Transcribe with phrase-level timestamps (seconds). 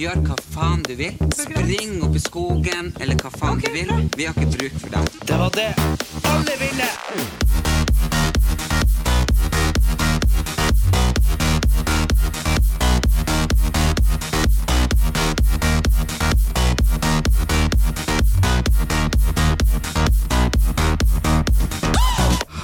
[0.00, 1.12] Gjør hva faen du vil.
[1.36, 3.90] Spring opp i skogen, eller hva faen du vil.
[4.16, 5.10] Vi har ikke bruk for dem.
[5.28, 5.66] Det var det
[6.24, 6.88] alle ville!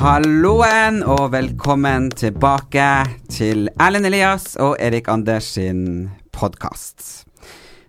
[0.00, 2.90] Halloen, og velkommen tilbake
[3.28, 7.25] til Erlend Elias og Erik Anders sin podkast.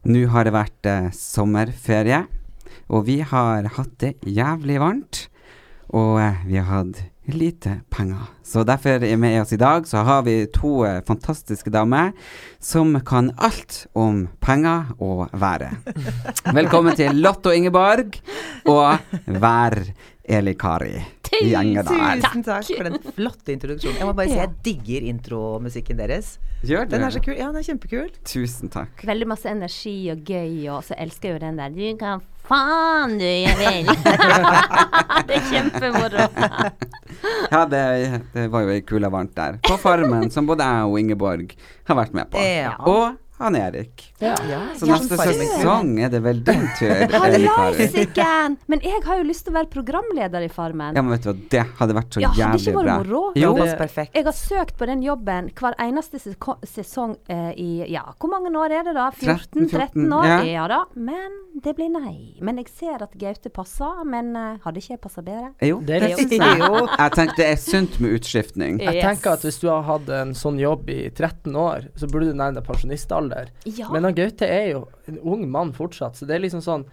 [0.07, 2.21] Nå har det vært eh, sommerferie,
[2.87, 5.25] og vi har hatt det jævlig varmt.
[5.91, 8.29] Og eh, vi har hatt lite penger.
[8.39, 12.13] Så derfor er med oss i dag så har vi to eh, fantastiske damer
[12.63, 15.75] som kan alt om penger og været.
[16.61, 18.15] Velkommen til Lotto Ingeborg
[18.63, 18.95] og
[19.27, 19.81] Vær
[20.23, 21.16] Eli Kari.
[21.27, 23.99] Tusen takk for den flotte introduksjonen.
[23.99, 26.37] Jeg må bare si jeg digger intromusikken deres.
[26.65, 27.35] Gjør Den er så kul.
[27.37, 28.07] Ja, den er kjempekul.
[28.25, 29.03] Tusen takk.
[29.05, 33.17] Veldig masse energi og gøy, og så elsker jeg jo den der Du kan faen
[33.19, 33.91] du jeg vil.
[35.27, 36.27] det er kjempemoro.
[37.47, 37.79] Ja, det,
[38.33, 39.55] det var jo ei kule varmt der.
[39.65, 41.53] På Farmen, som både jeg og Ingeborg
[41.87, 42.41] har vært med på.
[42.43, 42.75] Ja.
[42.83, 44.03] Og han Erik.
[44.19, 44.35] Ja,
[44.77, 48.57] Så neste sesong er det vel din tur, Hallasiken!
[48.71, 50.95] Men jeg har jo lyst til å være programleder i Farmen.
[50.97, 52.97] Ja, men vet du hva, det hadde vært så Ja, hadde jævlig ikke vært bra.
[53.03, 53.21] moro?
[53.37, 54.15] Jo, perfekt.
[54.17, 58.73] Jeg har søkt på den jobben hver eneste sesong eh, i Ja, hvor mange år
[58.79, 59.09] er det da?
[59.11, 60.25] 14-13 år?
[60.25, 60.39] ja.
[60.57, 60.67] Ja.
[60.67, 60.79] da.
[60.95, 62.35] Men det blir nei.
[62.41, 64.03] Men jeg ser at Gaute passer.
[64.07, 65.51] Men uh, hadde ikke jeg passa bedre?
[65.61, 65.79] jo.
[65.85, 66.07] Det er
[66.57, 66.87] Jo.
[66.97, 68.79] Jeg tenkte det er sunt med utskiftning.
[68.81, 69.03] Jeg Yes.
[69.05, 72.37] tenker at hvis du har hatt en sånn jobb i 13 år, så burde du
[72.37, 72.65] nærme deg
[73.27, 73.49] pensjonistalder.
[73.63, 73.89] Ja.
[73.91, 76.85] Men han Gaute er jo en ung mann fortsatt, så det er liksom sånn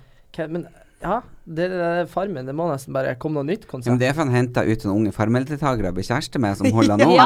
[0.48, 0.66] Men
[1.00, 3.90] ja, det, det, det Farmen, det må nesten bare komme noe nytt konsept.
[3.92, 6.66] men det er for han henta ut noen unge farmeldeltakere og blir kjæreste med, som
[6.72, 7.18] holder ung.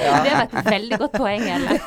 [0.00, 0.22] Ja.
[0.24, 1.78] Det var et veldig godt poeng, Elle.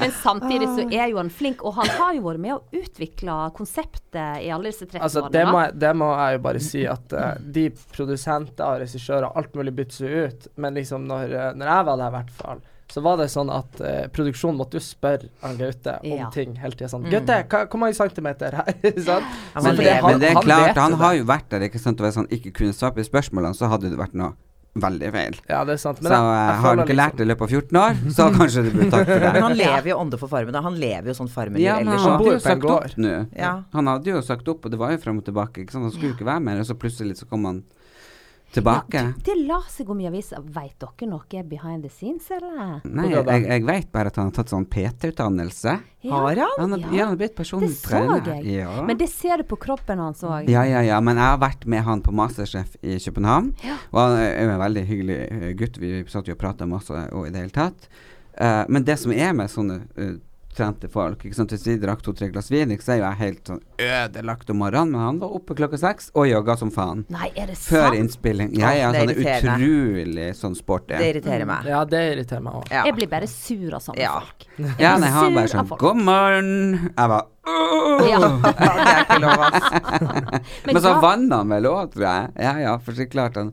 [0.00, 3.36] Men samtidig så er jo han flink, og han har jo vært med å utvikle
[3.56, 5.34] konseptet i alle disse 30 altså, årene.
[5.36, 7.20] det må, jeg, det må jeg jo bare si at uh,
[7.58, 11.88] de produsenter og regissører, alt mulig bytter seg ut, men liksom når, eh, når jeg
[11.90, 15.28] var der i hvert fall, så var det sånn at eh, produksjonen måtte jo spørre
[15.44, 16.28] han Gaute om Ja.
[16.34, 16.88] ting hele tida.
[16.90, 18.74] Sånn 'Gaute, hvor mange centimeter her?'
[19.08, 19.22] sånn.
[19.54, 22.00] Ja, men det- Men det er klart, han, han har jo vært der, ikke sant,
[22.00, 24.32] og hvis han ikke kunne svare på spørsmålene, så hadde det vært noe
[24.78, 25.34] veldig feil.
[25.50, 25.98] Ja, det er sant.
[25.98, 28.62] Så eh, har du ikke lært liksom- det i løpet av 14 år, så kanskje
[28.64, 29.32] du burde takke for det.
[29.34, 32.00] Men han lever jo ånde for Farmen, han lever jo sånn Farmen Ja, men ellers.
[32.02, 32.84] han Han bor hadde jo på en sagt gård.
[32.84, 33.26] opp nå.
[33.36, 33.52] Ja.
[33.72, 35.64] Han hadde jo sagt opp, og det var jo frem og tilbake.
[35.64, 35.82] Ikke sant?
[35.82, 37.62] Han skulle jo ikke være mer, og så plutselig så kom han
[38.54, 39.00] tilbake.
[39.00, 40.40] Ja, det la seg om i avisa.
[40.42, 42.80] Veit dere noe behind the scenes, eller?
[42.84, 45.76] Nei, jeg, jeg vet bare at han har tatt sånn PT-utdannelse.
[46.10, 46.54] Har han?
[46.58, 46.90] Han har, Ja.
[46.92, 48.22] ja, han har blitt personlig Det så trener.
[48.34, 48.46] jeg.
[48.60, 48.82] Ja.
[48.86, 50.48] Men det ser du på kroppen hans òg.
[50.48, 53.54] ja, ja, ja, men jeg har vært med han på Masterchef i København.
[53.64, 53.76] Ja.
[53.92, 55.78] Og han er jo en veldig hyggelig eh, gutt.
[55.78, 57.88] Vi satt jo og prata masse og i det hele tatt.
[58.40, 60.14] Uh, men det som er med sånne eh,
[60.56, 61.52] trente folk ikke sant?
[61.54, 64.58] Hvis vi drakk to-tre glass vin, ikke, så er jo jeg helt sånn ødelagt om
[64.62, 64.90] morgenen.
[64.96, 67.04] Men han var oppe klokka seks og jogga som faen.
[67.12, 67.70] Nei, er det sant?
[67.76, 68.50] Før innspilling.
[68.58, 70.96] Ja, er det sånn utrolig sånn sporty.
[70.98, 71.68] Det irriterer meg.
[71.70, 72.70] Ja, det irriterer meg òg.
[72.74, 72.82] Ja.
[72.88, 74.16] Jeg blir bare sur av sånne Ja.
[74.20, 74.48] folk.
[74.82, 75.70] Ja, nei, han bare sånn.
[75.80, 76.92] God morgen.
[76.96, 78.06] Jeg var Ja.
[78.10, 79.70] Ja, det er ikke lov, ass.
[80.66, 82.32] Men, så ja, vanner han vel òg, tror jeg.
[82.44, 83.52] Ja, ja, for så klart han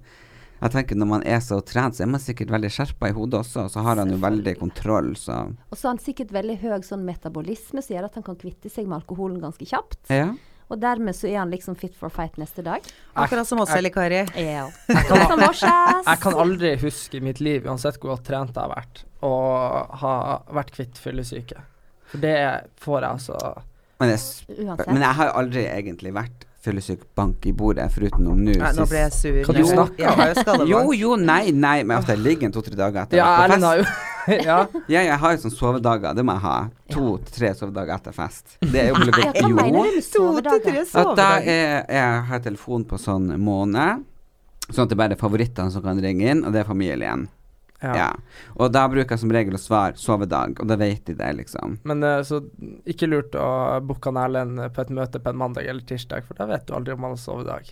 [0.57, 3.43] Jeg tenker Når man er så trent, så er man sikkert veldig skjerpa i hodet
[3.43, 3.67] også.
[3.67, 6.77] Og så har han jo veldig kontroll, så Og så har han sikkert veldig høy
[6.85, 9.99] sånn metabolisme, som gjør at han kan kvitte seg med alkoholen ganske kjapt.
[10.13, 10.31] Ja.
[10.67, 12.83] Og dermed så er han liksom fit for fight neste dag.
[13.15, 14.25] Akkurat som oss, Eli Kari.
[14.35, 14.65] Ja.
[14.91, 19.31] Jeg kan aldri huske i mitt liv, uansett hvor godt trent jeg har vært, å
[20.01, 20.13] ha
[20.57, 21.61] vært kvitt fyllesyke.
[22.11, 22.35] For det
[22.79, 23.37] får jeg altså
[23.99, 28.37] Men, jeg, men jeg har jo aldri egentlig vært fyllesyk bank i bordet, foruten om
[28.43, 29.39] nå Nei, nå ble jeg sur.
[29.47, 30.03] Kan du Jo, snakke?
[30.03, 30.69] Jeg har jo skallebank.
[30.75, 33.17] Jo, jo, nei, nei, men at jeg ligger to-tre dager etter.
[33.21, 34.03] Ja, å ha vært Erlend på har fest.
[34.03, 34.13] jo
[34.47, 34.57] Ja.
[34.91, 36.55] Ja, jeg har jo sånne sovedager, det må jeg ha.
[36.91, 38.57] To-tre sovedager etter fest.
[38.59, 39.53] Det er jo Nei, hva jo.
[39.55, 40.83] mener du med To til tre sovedager?
[40.83, 41.47] At da sovedager.
[41.47, 44.03] er, jeg har telefon på sånn måned,
[44.67, 47.29] sånn at det bare er favorittene som kan ringe inn, og det er familien.
[47.83, 47.91] Ja.
[47.95, 48.07] ja.
[48.57, 51.77] Og da bruker jeg som regel å svare sovedag, og da vet de det, liksom.
[51.85, 52.39] Men eh, så
[52.89, 53.49] ikke lurt å
[53.85, 56.95] booke Erlend på et møte på en mandag eller tirsdag, for da vet du aldri
[56.97, 57.69] om han har sovedag.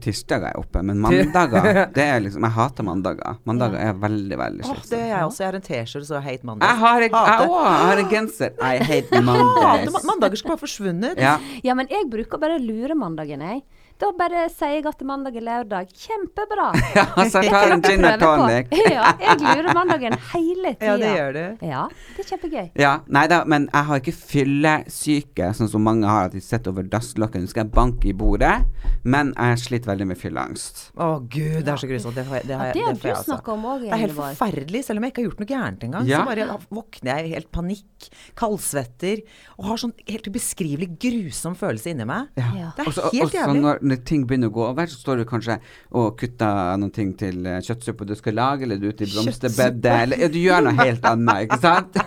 [0.00, 3.36] Tirsdager er jeg oppe, men mandager Det er liksom Jeg hater mandager.
[3.46, 5.42] Mandager er veldig, veldig Åh, det er jeg også.
[5.44, 6.64] Jeg har en T-skjorte så hate mandag.
[6.72, 8.56] Jeg har en, jeg også, jeg har en genser.
[8.56, 9.92] I hate Mondays.
[9.94, 11.20] ma- Mandager skulle bare forsvunnet.
[11.20, 11.36] Ja.
[11.62, 13.62] Ja, men jeg bruker bare lure mandagen, jeg.
[14.00, 15.90] Da bare sier jeg at mandag er lørdag.
[15.92, 16.70] Kjempebra.
[16.96, 18.70] Ja, så tar en gin og tonic.
[18.90, 20.86] Ja, jeg lurer mandagen hele tida.
[20.90, 21.66] Ja, det gjør du.
[21.68, 21.82] Ja,
[22.16, 22.70] det er kjempegøy.
[22.80, 26.72] Ja, nei da, men jeg har ikke fyllesyke, sånn som mange har, at de sitter
[26.72, 28.54] over dasslokket og skal banke i bordet,
[29.04, 30.82] men jeg sliter veldig med fylleangst.
[30.96, 32.16] Å gud, det er så grusomt.
[32.16, 33.30] Det, har jeg- det, har Ja, det har det får jeg du altså.
[33.34, 35.84] snakka om òg, Det er helt forferdelig, selv om jeg ikke har gjort noe gærent
[35.88, 36.06] engang.
[36.08, 36.18] Ja.
[36.24, 38.10] Så bare våkner jeg i helt panikk,
[38.40, 39.22] kaldsvetter,
[39.58, 42.28] og har sånn helt ubeskrivelig grusom følelse inni meg.
[42.40, 42.72] Ja.
[42.76, 43.89] Det er også, helt jævlig.
[43.90, 45.58] Når, ting begynner å gå over, så står du kanskje
[45.98, 49.10] og kutter noen ting til eh, kjøttsuppe du skal lage, eller du er ute i
[49.12, 52.00] blomsterbedet, eller ja, du gjør noe helt annet, ikke sant?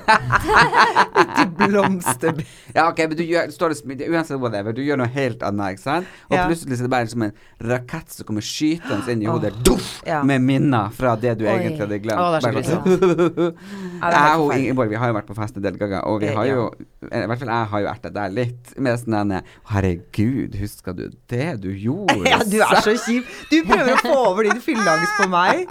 [1.33, 2.39] Til blomster...
[2.75, 5.75] ja, ok, men du gjør, står og smiler, uansett whatever, du gjør noe helt annet,
[5.77, 6.09] ikke sant?
[6.30, 6.45] Og Ja.
[6.50, 7.33] plutselig så er det bare som en
[7.69, 10.21] rakett som kommer skytende inn i hodet, duff, Ja.
[10.24, 11.53] med minner fra det du Oi.
[11.57, 12.19] egentlig hadde glemt.
[12.19, 13.56] Oh, det er så sånn-
[14.13, 14.53] jeg og.
[14.53, 16.65] Ingeborg vi har jo vært på fest en del ganger, og vi har jo
[17.03, 19.33] I hvert fall jeg har jo erta deg litt med sånn
[19.71, 22.16] Herregud, husker du det du gjorde?
[22.30, 23.28] Ja, du er så kjip.
[23.52, 25.64] Du prøver å få over din fylleangst på meg.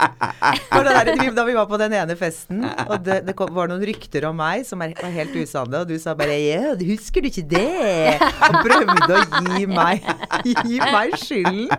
[0.73, 3.83] Det der, da vi var på den ene festen, og det, det kom, var noen
[3.87, 7.45] rykter om meg som var helt usanne, og du sa bare ja, husker du ikke
[7.53, 8.19] det?
[8.49, 9.23] Og prøvde å
[9.57, 10.05] gi meg,
[10.43, 11.69] gi meg skylden.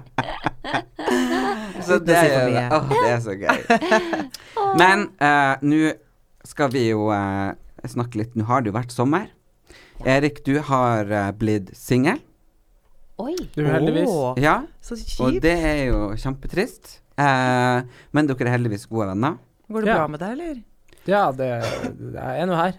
[1.85, 2.65] Så det jo- mye.
[2.73, 3.59] åh, det er så gøy.
[4.81, 5.95] Men uh, nå
[6.45, 7.53] skal vi jo uh,
[7.89, 9.29] snakke litt Nå har det jo vært sommer.
[10.05, 12.21] Erik, du har uh, blitt singel.
[13.23, 13.35] Oi.
[13.57, 14.09] Uheldigvis.
[14.11, 14.43] heldigvis.
[14.43, 16.97] Ja, så og det er jo kjempetrist.
[17.21, 17.83] Eh,
[18.13, 19.37] men dere er heldigvis gode venner.
[19.71, 19.99] Går det Ja.
[20.01, 20.63] bra med deg, eller?
[21.07, 21.51] Ja, det,
[22.01, 22.75] det jeg er nå her.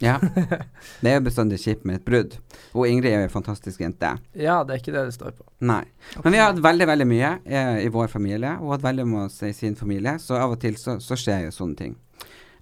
[0.00, 0.14] Ja.
[1.02, 2.36] Det er jo bestandig kjipt med et brudd.
[2.72, 4.14] Og Ingrid er jo en fantastisk jente.
[4.34, 5.44] Ja, det er ikke det det står på.
[5.60, 5.82] Nei.
[6.24, 9.26] Men vi har hatt veldig veldig mye eh, i vår familie, og hatt veldig med
[9.26, 11.96] oss i sin familie, så av og til så, så skjer jo sånne ting.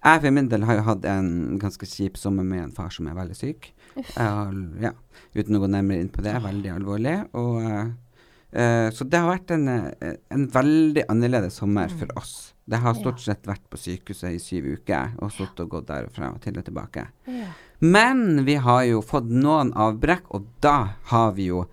[0.02, 1.30] Jeg for min del har jo hatt en
[1.62, 3.70] ganske kjip sommer med en far som er veldig syk.
[4.16, 4.52] Har,
[4.82, 4.92] ja,
[5.34, 7.16] uten å gå nærmere inn på det, veldig alvorlig.
[7.38, 12.36] Og, uh, så det har vært en, eh, en veldig annerledes sommer for oss.
[12.68, 16.34] Det har stort sett vært på sykehuset i syv uker, og stått og gått derfra
[16.34, 17.06] og til og tilbake.
[17.28, 17.52] Ja.
[17.80, 21.64] Men vi har jo fått noen avbrekk, og da har vi jo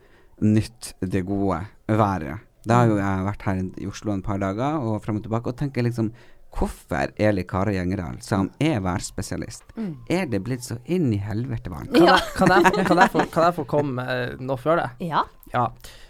[0.45, 2.43] nytt det gode været.
[2.65, 5.51] Da har jo jeg vært her i Oslo en par dager og frem og tilbake
[5.51, 6.09] og tenker liksom
[6.55, 9.65] Hvorfor Eli Kari Gjengedal, som er værspesialist,
[10.07, 11.91] er det blitt så inn i helvete varmt?
[11.91, 12.15] Kan, Ja.
[12.37, 12.47] kan,
[12.87, 14.89] kan, jeg, få, kan jeg få komme eh, nå før det?
[15.09, 15.25] Ja.
[15.51, 15.65] Ja.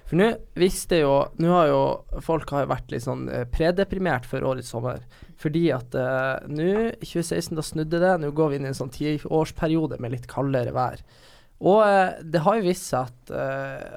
[0.06, 1.80] For nå visste jo Nå har jo
[2.22, 5.02] folk har vært litt sånn eh, predeprimert for årets sommer.
[5.42, 8.12] Fordi at uh, nå, 2016, da snudde det.
[8.22, 11.02] Nå går vi inn i en sånn tiårsperiode med litt kaldere vær.
[11.66, 13.34] Og uh, det har jo vist seg at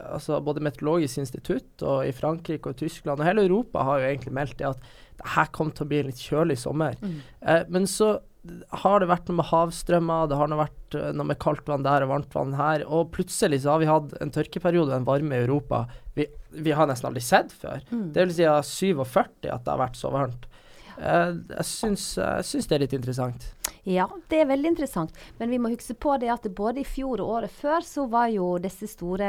[0.08, 4.34] altså både Meteorologisk institutt og i Frankrike og Tyskland og hele Europa har jo egentlig
[4.34, 6.98] meldt det at det her kommer til å bli en litt kjølig sommer.
[7.42, 8.18] Eh, men så
[8.82, 11.86] har det vært noe med havstrømmer, det har noe vært eh, noe med kaldt vann
[11.86, 12.84] der og varmt vann her.
[12.86, 15.84] Og plutselig så har vi hatt en tørkeperiode og en varme i Europa
[16.16, 17.82] vi, vi har nesten aldri sett før.
[18.14, 20.48] Det vil si av 47 at det har vært så varmt.
[20.98, 23.50] Eh, jeg, syns, jeg syns det er litt interessant.
[23.88, 25.14] Ja, det er veldig interessant.
[25.38, 28.26] Men vi må huske på det at både i fjor og året før så var
[28.28, 29.28] jo disse store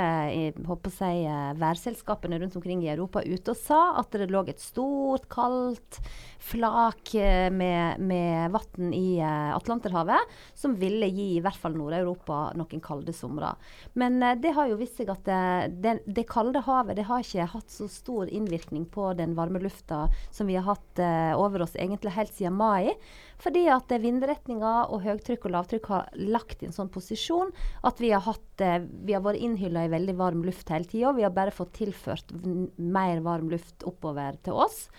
[0.67, 4.41] håper å si, eh, værselskapene rundt omkring i Europa ute og sa at det lå
[4.51, 6.01] et stort, kaldt
[6.43, 12.51] flak eh, med, med vann i eh, Atlanterhavet som ville gi i hvert fall Nord-Europa
[12.59, 13.53] noen kalde somre.
[13.95, 15.23] Men eh, det har jo vist seg at
[15.71, 20.09] det, det, kalde havet det har ikke hatt så stor innvirkning på den varme lufta
[20.35, 22.91] som vi har hatt eh, over oss egentlig helt siden mai.
[23.39, 27.51] Fordi at vindretninga vindretninger og høytrykk og lavtrykk har lagt i en sånn posisjon
[27.87, 31.13] at vi har, hatt, eh, vi har vært innhylla i veldig varm luft hele tida.
[31.15, 32.33] Vi har bare fått tilført
[32.77, 34.89] mer varm luft oppover til oss.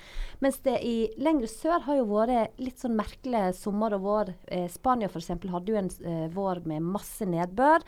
[0.40, 4.32] Mens det i lengre sør har jo vært litt sånn merkelig sommer og vår.
[4.48, 5.28] Eh, Spania f.eks.
[5.36, 7.84] hadde jo en eh, vår med masse nedbør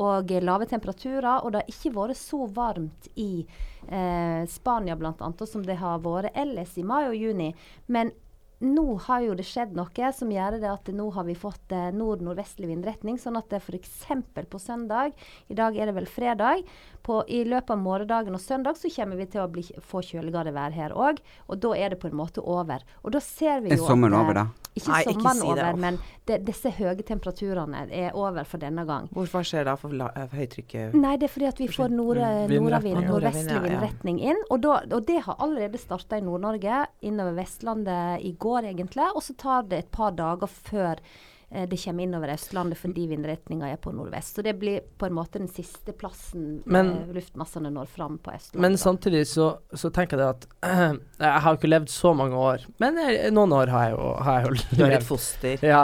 [0.00, 1.44] og eh, lave temperaturer.
[1.44, 3.44] Og det har ikke vært så varmt i
[3.88, 5.30] eh, Spania bl.a.
[5.44, 7.52] som det har vært ellers i mai og juni.
[7.92, 8.14] Men
[8.60, 11.88] nå har jo det skjedd noe som gjør det at nå har vi fått eh,
[11.96, 13.16] nord-nordvestlig vindretning.
[13.20, 14.02] Sånn at det f.eks.
[14.50, 15.16] på søndag,
[15.48, 16.66] i dag er det vel fredag,
[17.00, 20.52] på, i løpet av morgendagen og søndag så kommer vi til å bli, få kjøligere
[20.52, 21.22] vær her òg.
[21.48, 22.84] Og da er det på en måte over.
[23.00, 24.59] Og da ser vi Er jo sommeren at, eh, over, da?
[24.78, 25.96] Ikke Nei, ikke si over, men
[26.28, 29.08] de, disse høye temperaturene er over for denne gang.
[29.14, 30.94] Hvorfor skjer da for la, eh, høytrykket?
[30.94, 34.38] Nei, det er fordi at vi får nord, nordavind, Nordavind, nordvestlig ja, vindretning inn.
[34.48, 39.10] Og, da, og det har allerede starta i Nord-Norge, innover Vestlandet i går egentlig.
[39.10, 41.18] Og så tar det et par dager før eh,
[41.66, 44.36] det kommer innover Østlandet fordi vindretninga er på nordvest.
[44.38, 48.30] Så det blir på en måte den siste plassen Men- eh, luftmassene når fram på
[48.34, 48.60] Østlandet.
[48.60, 52.64] Men samtidig så, så tenker jeg at at Jeg har ikke levd så mange år,
[52.78, 55.58] men jeg, noen år har jeg jo, har jeg jo Du er et foster.
[55.66, 55.82] Ja.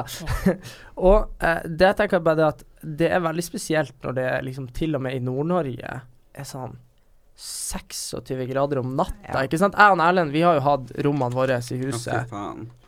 [1.11, 4.69] og øh, det jeg tenker bare det at det er veldig spesielt når det liksom
[4.73, 6.01] til og med i Nord-Norge
[6.37, 6.77] er sånn
[7.37, 9.43] 26 grader om natta, Ja.
[9.45, 9.75] ikke sant?
[9.77, 12.31] Jeg og Erlend, vi har jo hatt rommene våre i huset.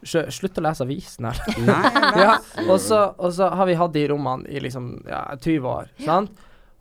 [0.03, 1.41] Sjø- Slutt å lese avisen her.
[2.23, 2.39] Ja,
[2.69, 6.31] og så, og så har vi hatt de rommene i liksom ja, 20 år, sant?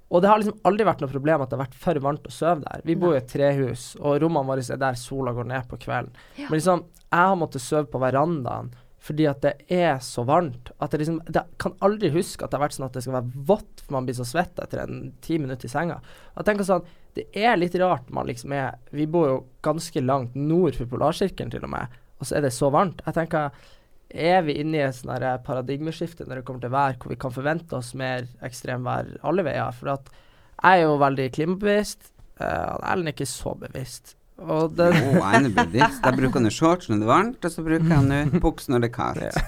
[0.07, 2.31] Og det har liksom aldri vært noe problem at det har vært for varmt å
[2.31, 2.81] sove der.
[2.87, 6.13] Vi bor i et trehus, og rommene våre er der sola går ned på kvelden.
[6.37, 6.47] Ja.
[6.47, 8.71] Men liksom, jeg har måttet sove på verandaen
[9.03, 10.71] fordi at det er så varmt.
[10.81, 13.19] At det liksom Det kan aldri huske at det har vært sånn at det skal
[13.19, 16.01] være vått for man blir så svett etter en ti minutter i senga.
[16.35, 16.85] Jeg tenker sånn
[17.17, 21.53] Det er litt rart man liksom er Vi bor jo ganske langt nord for polarsirkelen
[21.53, 23.03] til og med, og så er det så varmt.
[23.05, 23.51] Jeg tenker
[24.07, 25.11] er vi inne i et sånn
[25.43, 29.73] paradigmeskifte når det kommer til vær, hvor vi kan forvente oss mer ekstremvær alle veier?
[29.75, 30.07] For at
[30.57, 32.13] jeg er jo veldig klimabevisst.
[32.39, 34.16] Uh, Erlend er ikke så bevisst.
[34.37, 36.03] Og det, oh, jeg er nå bevisst.
[36.05, 38.83] Jeg bruker nå shorts når det er varmt, og så bruker jeg nå buks når
[38.83, 39.39] det er kaldt.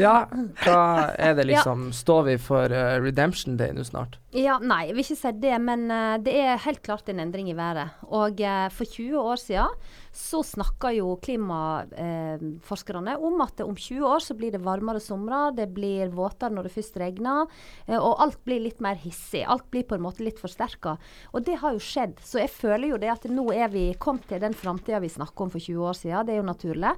[0.00, 0.14] ja,
[0.64, 0.80] hva
[1.14, 4.18] er det liksom Står vi for uh, Redemption Day nå snart?
[4.34, 7.52] Ja, nei, jeg vil ikke si det, men uh, det er helt klart en endring
[7.52, 7.94] i været.
[8.10, 9.78] Og uh, for 20 år siden
[10.12, 15.68] så snakker jo klimaforskerne om at om 20 år så blir det varmere somre, det
[15.74, 17.46] blir våtere når det først regner,
[17.86, 19.44] eh, og alt blir litt mer hissig.
[19.46, 20.96] Alt blir på en måte litt forsterka.
[21.32, 22.18] Og det har jo skjedd.
[22.26, 25.46] Så jeg føler jo det at nå er vi kommet til den framtida vi snakket
[25.46, 26.26] om for 20 år siden.
[26.26, 26.94] Det er jo naturlig.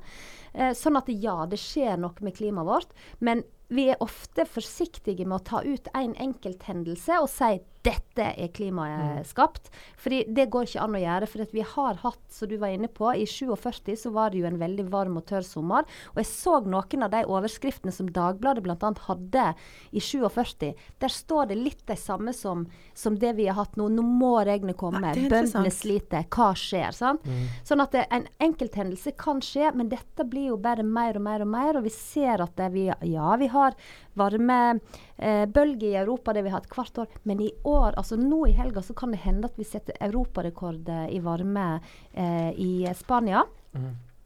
[0.54, 2.96] Eh, sånn at ja, det skjer noe med klimaet vårt.
[3.20, 8.50] Men vi er ofte forsiktige med å ta ut en enkelthendelse og si dette er
[8.54, 9.70] klimaet skapt.
[9.98, 11.28] Fordi det går ikke an å gjøre.
[11.30, 14.42] For at vi har hatt, som du var inne på, i 47 så var det
[14.42, 15.88] jo en veldig varm og tørr sommer.
[16.14, 18.92] Og jeg så noen av de overskriftene som Dagbladet bl.a.
[19.08, 19.46] hadde
[19.90, 20.72] i 47.
[21.02, 23.88] Der står det litt det samme som, som det vi har hatt nå.
[23.90, 25.02] Nå må regnet komme.
[25.02, 25.26] Nei.
[25.32, 26.28] Bøndene sliter.
[26.32, 26.94] Hva skjer?
[26.94, 27.26] Sant?
[27.66, 31.46] Sånn at det, en enkelthendelse kan skje, men dette blir jo bare mer og mer
[31.46, 31.80] og mer.
[31.80, 33.74] Og vi ser at det vi, ja, vi har
[34.18, 37.18] varmebølger eh, i Europa, det vi har hatt hvert år.
[37.28, 40.88] Men i år, altså nå i helga, så kan det hende at vi setter europarekord
[41.10, 41.66] i varme
[42.12, 43.44] eh, i Spania.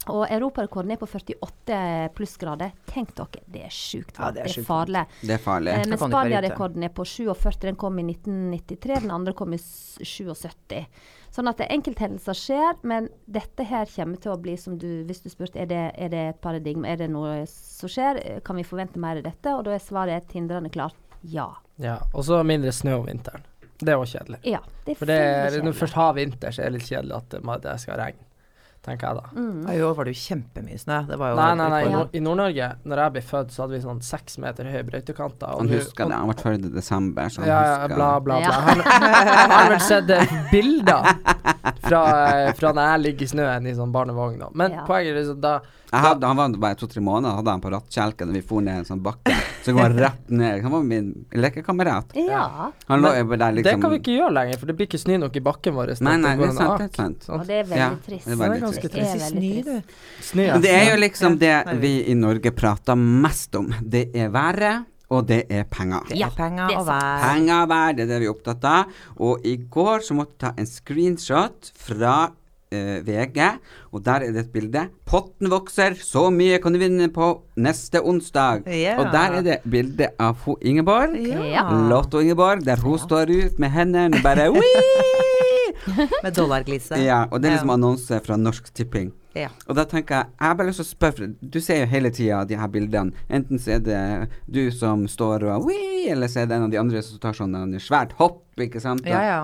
[0.06, 1.76] Og europarekorden er på 48
[2.14, 2.74] plussgrader.
[2.86, 4.14] Tenk dere, det er sjukt.
[4.18, 5.02] Ja, det er det er farlig.
[5.20, 5.72] Det er farlig.
[5.74, 5.98] Eh, men.
[5.98, 7.64] Spania-rekorden er på 47.
[7.64, 9.00] Den kom i 1993.
[9.02, 10.84] Den andre kom i 77.
[11.34, 15.24] Sånn at det enkelthendelser skjer, men dette her kommer til å bli, som du, hvis
[15.24, 18.64] du spurte, er det, er det et paradigme, er det noe som skjer, kan vi
[18.64, 19.52] forvente mer av dette?
[19.58, 21.48] Og da er svaret tindrende klart ja.
[21.78, 23.42] Ja, og så mindre snø om vinteren.
[23.76, 24.38] Det er òg kjedelig.
[24.48, 26.88] Ja, det er For det er, når du først har vinter, så er det litt
[26.88, 28.22] kjedelig at det, skal regne.
[28.86, 29.30] Tenker jeg da.
[29.34, 29.66] Mm.
[29.74, 31.00] I år var det jo kjempemye snø.
[31.08, 31.80] Det var jo Nei, nei, nei.
[31.84, 31.90] I.
[31.92, 35.46] Nord- I Nord-Norge, når jeg ble født, så hadde vi sånn seks meter høye brøytekanter.
[35.58, 36.14] Han husker det.
[36.20, 38.38] Han ble født i desember, så han Ja, ja, husker bla, bla, bla.
[38.46, 38.52] Ja.
[38.68, 41.02] Han han har vel sett eh, bilder
[41.88, 42.02] fra,
[42.46, 44.46] eh, fra når jeg ligger i snøen i sånn barnevogn.
[44.54, 44.86] Men Ja.
[44.86, 45.56] poenget er liksom da
[45.92, 48.84] hadde, han var bare to-tre måneder hadde han på rattkjelken og vi for ned en
[48.88, 49.34] sånn bakke.
[49.64, 50.62] Så går han rett ned.
[50.62, 52.16] Han var min lekekamerat.
[52.18, 52.72] Ja.
[52.88, 53.54] Han lå Men der, liksom.
[53.54, 55.74] Det liksom kan vi ikke gjøre lenger, for det blir ikke snø nok i bakken
[55.78, 55.94] vår.
[56.00, 56.78] Nei, nei, det er sant.
[56.82, 57.28] Det er sant.
[57.30, 58.26] Og det er veldig Ja, trist.
[58.26, 59.12] det er veldig ganske trist.
[59.12, 59.66] Det er snø, trist.
[59.66, 60.26] du.
[60.32, 60.52] Snø, ja.
[60.58, 63.70] Men det er jo liksom det vi i Norge prater mest om.
[63.82, 66.02] Det er været, og det er penger.
[66.08, 67.20] Det Ja, er penger er og vær.
[67.22, 68.96] Penger og vær, det er det vi er opptatt av.
[69.22, 72.16] Og i går så måtte jeg ta en screenshot fra
[72.72, 73.40] eh, VG,
[73.92, 74.88] og der er det et bilde.
[75.06, 78.66] 'Potten vokser, så mye kan du vinne på neste onsdag'.
[78.70, 78.98] Ja.
[78.98, 81.16] Og der er det bilde av ho Ingeborg.
[81.50, 81.68] Ja.
[81.90, 84.50] Lotto-Ingeborg, der hun står ut med hendene og bare!
[86.22, 89.12] Med dollarglise Ja, og det er liksom annonse fra Norsk Tipping.
[89.36, 89.50] Ja.
[89.68, 92.10] Og da tenker jeg Jeg har bare lyst til å spørre, du ser jo hele
[92.14, 93.12] tida de her bildene.
[93.28, 94.00] Enten så er det
[94.48, 96.08] du som står og Wii!
[96.14, 98.82] eller så er det en av de andre som tar sånn en svært hopp, ikke
[98.82, 99.06] sant.
[99.06, 99.40] ja, ja.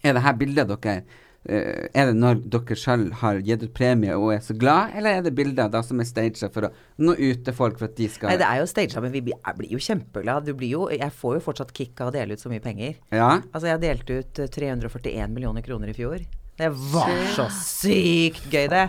[0.00, 1.02] Er det her bildet dere
[1.48, 5.22] Er det når dere sjøl har gitt ut premie og er så glad, eller er
[5.24, 8.10] det bilder da som er staged for å nå ut til folk for at de
[8.12, 10.44] skal Nei, det er jo staged, men vi blir, jeg blir jo kjempeglad.
[10.44, 13.00] Du blir jo, jeg får jo fortsatt kick av å dele ut så mye penger.
[13.08, 13.38] Ja?
[13.54, 16.20] Altså, jeg delte ut eh, 341 millioner kroner i fjor.
[16.60, 18.82] Det var så sykt gøy, det.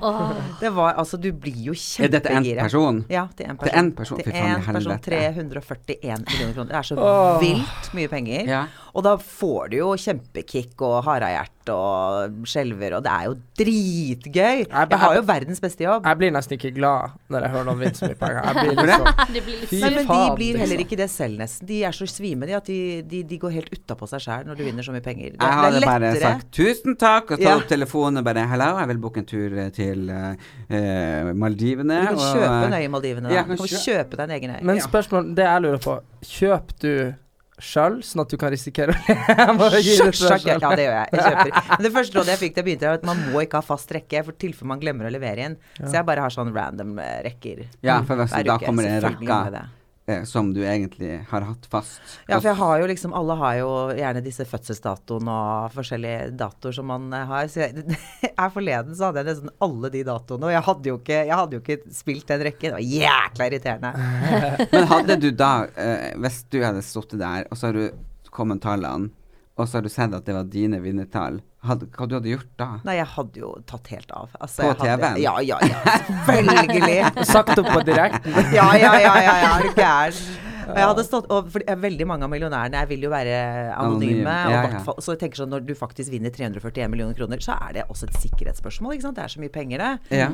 [0.60, 2.98] Det var altså Du blir jo Er dette en person?
[3.08, 3.70] Ja, til én person.
[3.70, 4.20] Til en person?
[4.20, 6.68] Person, 341 millioner kroner.
[6.74, 7.40] Det er så Åh.
[7.40, 8.52] vilt mye penger.
[8.52, 8.66] Ja.
[8.94, 14.64] Og da får du jo kjempekick og harehjerte og skjelver, og det er jo dritgøy.
[14.68, 16.06] Jeg har jo verdens beste jobb.
[16.10, 18.42] Jeg blir nesten ikke glad når jeg hører noen vinne så mye penger.
[18.48, 19.06] Jeg blir liksom
[19.46, 20.62] blir litt Nei, men de blir liksom.
[20.64, 21.68] heller ikke det selv, nesten.
[21.70, 22.80] De er så svime de at de,
[23.14, 25.36] de, de går helt utapå seg sjæl når du vinner så mye penger.
[25.38, 27.56] Det, Jeg hadde det bare sagt 'tusen takk' og tatt Ja.
[27.62, 32.02] opp telefonen og bare 'hello, jeg vil booke en tur eh, til eh, Maldivene'.
[32.02, 33.30] Du kan og, kjøpe en øye øy i Maldivene.
[33.30, 33.36] Da.
[33.36, 34.62] Ja, Du kan kjø- kjøpe deg en egen øy.
[34.64, 37.14] Men spørsmål, det jeg lurer på, kjøper du
[37.62, 41.10] sjøl, sånn at du kan risikere å Sjokk, ja, det gjør jeg.
[41.14, 41.52] jeg kjøper.
[41.76, 43.66] Men det første rådet jeg fikk da jeg begynte, var at man må ikke ha
[43.66, 45.60] fast rekke, for tilfelle man glemmer å levere inn.
[45.82, 48.66] Så jeg bare har sånn random eh, rekker Ja, for hvis hver da uke.
[48.70, 49.80] kommer det en
[50.12, 52.02] Eh, som du egentlig har hatt fast.
[52.28, 56.76] Ja, for jeg har jo liksom Alle har jo gjerne disse fødselsdatoene og forskjellige datoer
[56.76, 57.48] som man eh, har.
[57.52, 57.86] Så jeg,
[58.42, 61.40] her forleden så hadde jeg nesten alle de datoene, og jeg hadde jo ikke, jeg
[61.42, 62.68] hadde jo ikke spilt den rekken.
[62.68, 63.94] Det var jækla irriterende.
[64.74, 68.64] Men hadde du da, eh, hvis du hadde sittet der, og så har du kommet
[68.64, 69.12] tallene,
[69.60, 72.54] og så har du sett at det var dine vinnertall, hadde, hva du hadde gjort
[72.60, 72.70] da?
[72.88, 74.32] Nei, jeg hadde jo tatt helt av.
[74.42, 75.20] Altså, På TV-en?
[75.22, 75.98] Ja, ja, ja.
[76.08, 77.26] Selvfølgelig.
[77.34, 78.40] Sagt opp på direkten.
[78.58, 80.24] Ja, ja, ja, ja, ja, er du gæren.
[80.72, 83.38] Jeg hadde stått, og for, veldig mange av millionærene jeg vil jo være
[83.76, 84.36] Anonym, anonyme.
[84.54, 84.96] ja, og ja.
[85.04, 88.08] Så jeg tenker sånn, når du faktisk vinner 341 millioner kroner, så er det også
[88.08, 88.96] et sikkerhetsspørsmål.
[88.96, 89.18] ikke sant?
[89.18, 90.22] Det er så mye penger, det.
[90.22, 90.30] Ja.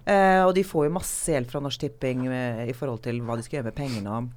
[0.00, 3.36] Uh, og de får jo masse hjelp fra Norsk Tipping med, i forhold til hva
[3.36, 4.30] de skal gjøre med pengene og,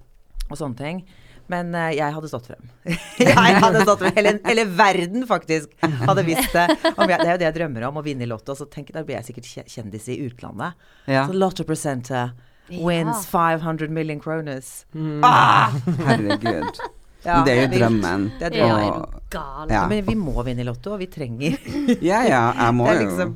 [0.49, 1.03] og sånne ting.
[1.51, 2.69] Men eh, jeg hadde stått frem.
[3.19, 4.13] jeg hadde stått frem.
[4.15, 6.67] Hele, hele verden faktisk hadde visst det.
[6.95, 8.55] Om jeg, det er jo det jeg drømmer om, å vinne i Lotto.
[8.55, 10.79] Så tenk, da blir jeg sikkert kjendis i utlandet.
[11.11, 11.25] Ja.
[11.27, 12.31] Så Lotto Presenter
[12.71, 14.85] wins 500 million kroners.
[14.95, 15.19] Mm.
[15.27, 15.73] Ah!
[16.07, 16.79] Herregud.
[17.23, 18.23] Ja, det er jo drømmen.
[18.39, 18.87] Det er Ja, drømmen.
[18.87, 19.69] er du gal?
[19.71, 19.83] Ja.
[19.87, 21.55] Men vi må vinne i Lotto, og vi trenger
[22.03, 23.35] Ja, ja, jeg må er jo liksom-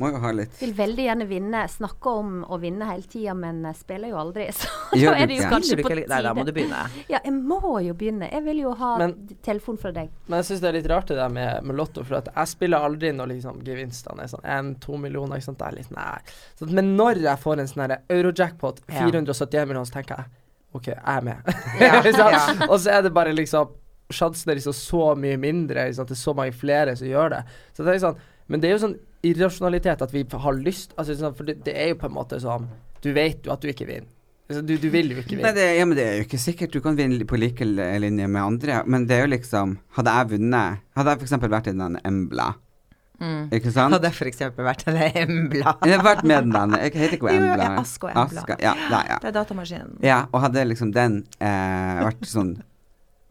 [0.00, 1.62] Må jo ha litt Vil veldig gjerne vinne.
[1.68, 4.46] Snakke om å vinne hele tida, men spiller jo aldri.
[4.56, 6.06] Så Gjør da er det jo kanskje på tide.
[6.08, 6.84] Nei, da må du begynne.
[7.12, 8.30] Ja, jeg må jo begynne.
[8.32, 10.08] Jeg vil jo ha Men- telefon fra deg.
[10.28, 12.52] Men jeg syns det er litt rart det der med, med Lotto, for at jeg
[12.54, 15.36] spiller aldri når liksom gevinstene er sånn én-to millioner.
[15.42, 15.60] Ikke sant?
[15.60, 16.16] Det er litt nei.
[16.56, 20.38] Så, men når jeg får en sånn herre euro-jackpot, 471 millioner, så tenker jeg
[20.72, 21.54] OK, jeg er med.
[21.84, 22.00] Ja,
[22.32, 22.42] ja.
[22.70, 23.76] Og så er det bare liksom
[24.12, 25.86] Sjansen er liksom så mye mindre.
[25.88, 26.04] liksom?
[26.08, 27.38] Det er så mange flere som gjør det.
[27.76, 28.18] Så det er sånn
[28.48, 31.76] Men det er jo sånn irrasjonalitet at vi har lyst altså, sånn, For det, det
[31.78, 32.66] er jo på en måte sånn
[33.04, 34.10] Du vet jo at du ikke vinner.
[34.50, 35.52] Altså, du, du vil jo ikke Nei, vinne.
[35.56, 38.42] det, ja, men det er jo ikke sikkert du kan vinne på like linje med
[38.42, 38.82] andre.
[38.86, 41.38] Men det er jo liksom Hadde jeg vunnet Hadde jeg f.eks.
[41.54, 42.48] vært i den Embla,
[43.54, 43.94] ikke sant?
[43.94, 44.40] Hadde jeg f.eks.
[44.58, 45.76] vært en Embla.
[45.86, 46.76] Jeg har vært med den.
[46.82, 47.68] Jeg heter ikke Embla.
[47.70, 48.42] jo, Ask og Embla.
[48.42, 49.18] Aska, ja, da, ja.
[49.22, 49.96] Det er datamaskinen.
[50.02, 52.56] ja, og hadde liksom den eh, vært sånn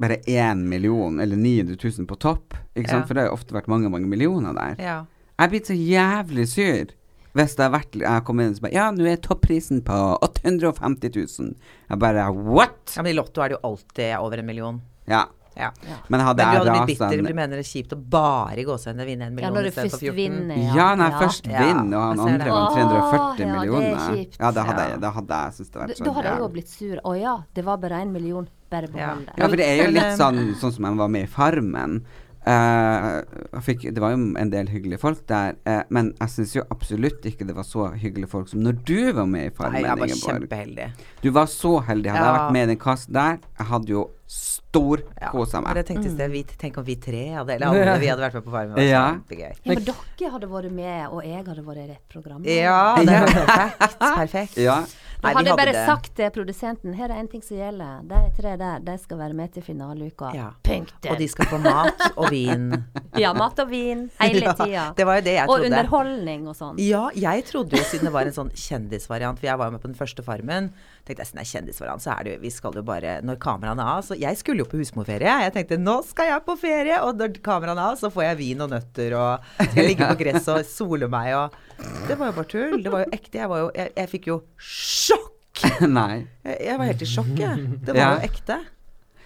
[0.02, 3.04] bare én million eller 900 000 på topp, ikke sant?
[3.04, 3.08] Ja.
[3.10, 4.80] for det har jo ofte vært mange, mange millioner der.
[4.82, 4.96] Ja.
[5.42, 6.98] Jeg blir så jævlig sur
[7.32, 9.80] hvis det har vært Jeg har kommet inn og så bare Ja, nå er topprisen
[9.88, 11.54] på 850 000.
[11.90, 12.96] Jeg bare What?!
[12.98, 14.82] ja, men i Lotto er det jo alltid over en million.
[15.08, 15.26] Ja.
[15.56, 15.70] Ja.
[16.08, 18.60] Men hadde Men du hadde blitt bitter, en- du mener det er kjipt å bare
[18.60, 20.16] i gåsehudene vinne en Ja, million når du istedenfor først 14?
[20.16, 20.76] vinner.
[20.76, 22.52] Ja, når jeg først vinner, og han andre det.
[22.52, 24.38] vant 340 Åh, ja, det er millioner kjipt.
[24.40, 26.38] Ja, det hadde jeg, da hadde jeg syntes det Da, vært da sånn hadde jeg
[26.38, 26.44] ja.
[26.46, 26.96] jo blitt sur.
[27.04, 28.48] Å ja, det var bare én million.
[28.72, 29.34] Bare behold det.
[29.38, 32.06] Ja, for det er jo litt eh, sånn, sånn som jeg var med i Farmen.
[32.42, 36.64] Jeg fikk, det var jo en del hyggelige folk der, uh, men jeg syns jo
[36.74, 39.78] absolutt ikke det var så hyggelige folk som når du var med i Farmen.
[39.78, 40.40] Nei, jeg var Ingeborg.
[40.40, 40.88] kjempeheldig.
[41.22, 42.16] Du var så heldig.
[42.16, 45.80] Hadde jeg vært med i den kassen der, jeg hadde jo storkosa av meg.
[45.82, 48.46] jeg tenkte sted, vi, tenk om vi tre hadde, eller alle vi hadde vært med
[48.46, 48.80] på Farmen.
[48.86, 49.04] Ja.
[49.36, 52.46] Ja, men dere hadde vært med, og jeg hadde vært i rett program.
[52.48, 53.98] Ja, det er perfekt.
[54.22, 54.60] Perfekt.
[54.64, 54.78] Ja.
[55.22, 55.82] Da Nei, hadde jeg bare det.
[55.86, 58.00] sagt til produsenten her er en ting som gjelder.
[58.10, 60.32] De tre der, de skal være med til finaleuka.
[60.34, 60.48] Ja.
[60.66, 61.12] Punktum.
[61.14, 62.72] Og de skal få mat og vin.
[63.22, 64.84] Ja, mat og vin hele Ja, tida.
[64.96, 66.78] det var jo det jeg og underholdning og sånn.
[66.80, 69.84] Ja, jeg trodde jo siden det var en sånn kjendisvariant, for jeg var jo med
[69.84, 70.70] på den første Farmen,
[71.06, 73.40] tenkte jeg siden det er han, så er det jo, vi skal jo bare, når
[73.42, 76.56] kameraene er av, så jeg skulle jo på husmorferie, jeg tenkte nå skal jeg på
[76.62, 80.10] ferie, og når kameraene er av, så får jeg vin og nøtter, og skal ligge
[80.14, 83.42] på gresset og sole meg, og det var jo bare tull, det var jo ekte,
[83.42, 85.30] jeg var jo, jeg, jeg fikk jo sjokk!
[86.00, 86.22] Nei.
[86.48, 87.66] Jeg, jeg var helt i sjokk, jeg.
[87.86, 88.12] Det var Ja.
[88.16, 88.56] jo ekte.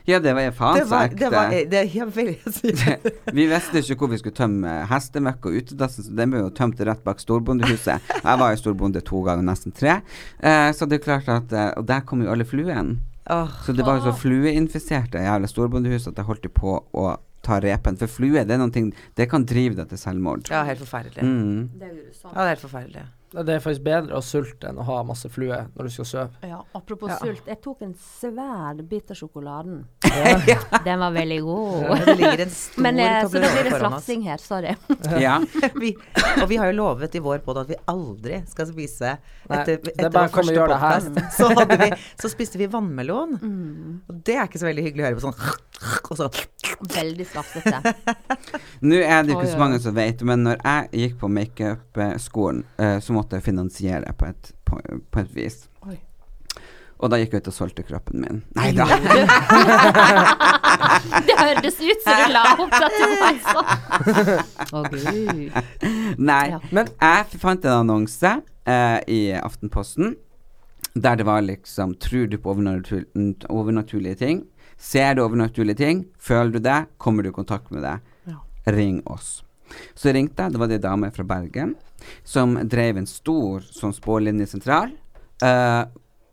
[0.05, 1.17] Ja, det var faen Det så var, ekte.
[1.17, 6.05] det var, det helt veldig Vi visste ikke hvor vi skulle tømme hestemøkk og utedassen,
[6.05, 8.13] så den ble jo tømt rett bak storbondehuset.
[8.21, 9.99] Jeg var jo storbonde to ganger, nesten tre.
[10.39, 12.99] Eh, så det er klart at eh, Og der kom jo alle fluene.
[13.25, 13.49] Oh.
[13.65, 17.05] Så det var jo så flueinfiserte jævla storbondehuset at jeg holdt på å
[17.45, 17.97] ta repen.
[17.97, 20.49] For flue, det er noen ting Det kan drive deg til selvmord.
[20.53, 21.25] ja, helt forferdelig.
[21.25, 21.69] Mm.
[21.79, 22.33] Det er grusomt.
[22.33, 23.05] Ja, det er helt forferdelig.
[23.33, 26.45] Det er faktisk bedre å sulte enn å ha masse flue når du skal sove.
[26.47, 27.17] Ja, apropos Ja.
[27.19, 27.41] sult.
[27.49, 29.81] Jeg tok en svær bit av sjokoladen.
[30.85, 32.05] Den var veldig god.
[32.05, 34.38] Det ligger en stor Men eh, så da blir en det slafsing her.
[34.38, 34.75] Sorry.
[35.25, 35.39] Ja.
[35.75, 35.95] vi,
[36.41, 39.81] og vi har jo lovet i vår podd at vi aldri skal spise Nei, etter,
[39.83, 41.49] det er etter bare vår første det podcast, så,
[41.83, 41.89] vi,
[42.21, 43.35] så spiste vi vannmelon.
[44.07, 45.39] Og det er ikke så veldig hyggelig å høre på sånn
[46.11, 46.29] Og så
[46.95, 47.79] Veldig slafsete.
[48.85, 52.97] Nå er det ikke så mange som vet, men når jeg gikk på makeup-skolen, eh,
[53.01, 54.79] så måtte jeg finansiere på et, på,
[55.11, 55.69] på et vis.
[55.88, 55.97] Oi.
[57.03, 58.43] Og da gikk jeg ut og solgte kroppen min.
[58.55, 58.85] Nei da.
[61.25, 63.67] Det hørtes ut som du la opp til at det var sånn.
[64.91, 65.51] Gud.
[66.19, 66.45] Nei.
[66.51, 66.59] Ja.
[66.71, 68.31] Men jeg fant en annonse
[68.67, 70.15] eh, i Aftenposten
[70.95, 73.03] der det var liksom Tror du på overnatur
[73.51, 74.43] overnaturlige ting?
[74.77, 76.05] Ser du overnaturlige ting?
[76.19, 76.85] Føler du det?
[76.97, 77.97] Kommer du i kontakt med det?
[78.31, 78.39] Ja.
[78.71, 79.43] Ring oss.
[79.97, 80.56] Så ringte jeg.
[80.56, 81.75] Det var ei dame fra Bergen
[82.23, 84.93] som drev en stor sånn spålinjesentral.
[85.43, 85.86] Uh,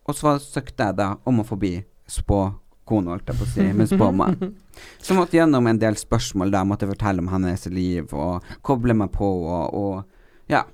[0.09, 1.77] og så søkte jeg da om å få bli
[2.11, 4.39] spåkone, holdt jeg på å si, med spåmann.
[5.05, 9.13] Så måtte gjennom en del spørsmål da, måtte fortelle om hennes liv, og koble meg
[9.15, 10.65] på, og, og ja,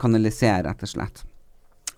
[0.00, 1.22] kanalisere, rett og slett.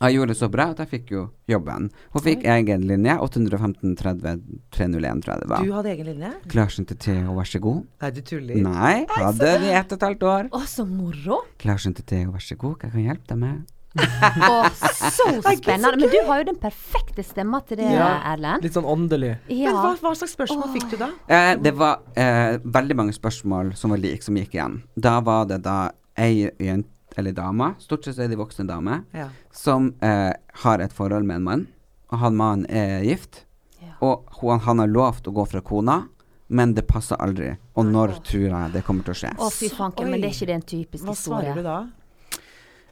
[0.00, 1.86] Jeg gjorde det så bra at jeg fikk jo jobben.
[2.12, 4.42] Hun fikk egen linje, 815 30
[4.76, 5.64] 301, tror jeg det var.
[5.64, 6.32] Du hadde egen linje?
[6.52, 7.84] Klarsen til Theo, vær så god.
[8.04, 8.58] Nei, du tuller.
[8.66, 10.50] Nei, hadde det i ett og et halvt år.
[10.52, 11.40] Å, så moro!
[11.62, 13.64] Klarsen til Theo, vær så god, hva kan jeg hjelpe deg med?
[13.96, 15.94] Å, så spennende.
[15.96, 18.10] Men du har jo den perfekte stemma til det, Ja.
[18.34, 18.66] Erlend.
[18.66, 19.36] Litt sånn åndelig.
[19.48, 21.08] Men hva, hva slags spørsmål fikk du da?
[21.32, 24.82] Eh, det var eh, veldig mange spørsmål som var like, som gikk igjen.
[25.00, 25.78] Da var det da
[26.20, 29.28] ei jente, eller damer, stort sett er de voksne damer, Ja.
[29.52, 31.66] som eh, har et forhold med en mann,
[32.12, 33.44] og han mannen er gift,
[33.82, 33.94] Ja.
[34.00, 36.08] og hun, han har lovt å gå fra kona,
[36.48, 37.56] men det passer aldri.
[37.74, 39.32] Og når tror jeg det kommer til å skje?
[39.38, 41.52] Å, fy fanken, men det er ikke det en typisk Hva historie.
[41.52, 41.78] svarer du da?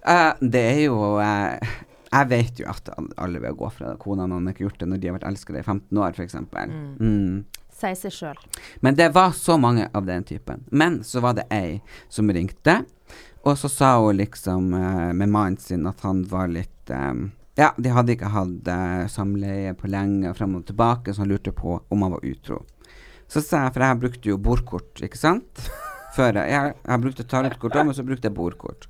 [0.05, 1.59] Eh, det er jo eh,
[2.15, 4.89] Jeg vet jo at alle vil gå fra kona når de ikke har gjort det
[4.91, 6.37] når de har vært elskede i 15 år, f.eks.
[7.01, 7.45] Mm.
[7.75, 8.43] Sier seg sjøl.
[8.87, 10.63] Men det var så mange av den typen.
[10.71, 12.85] Men så var det ei som ringte,
[13.45, 17.71] og så sa hun liksom eh, med mannen sin at han var litt um, Ja,
[17.77, 21.77] de hadde ikke hatt uh, samleie på lenge, frem og tilbake, så han lurte på
[21.89, 22.65] om han var utro.
[23.31, 25.69] Så sa jeg, for jeg brukte jo bordkort, ikke sant?
[26.17, 28.89] Før jeg, jeg, jeg brukte talettkort òg, men så brukte jeg bordkort.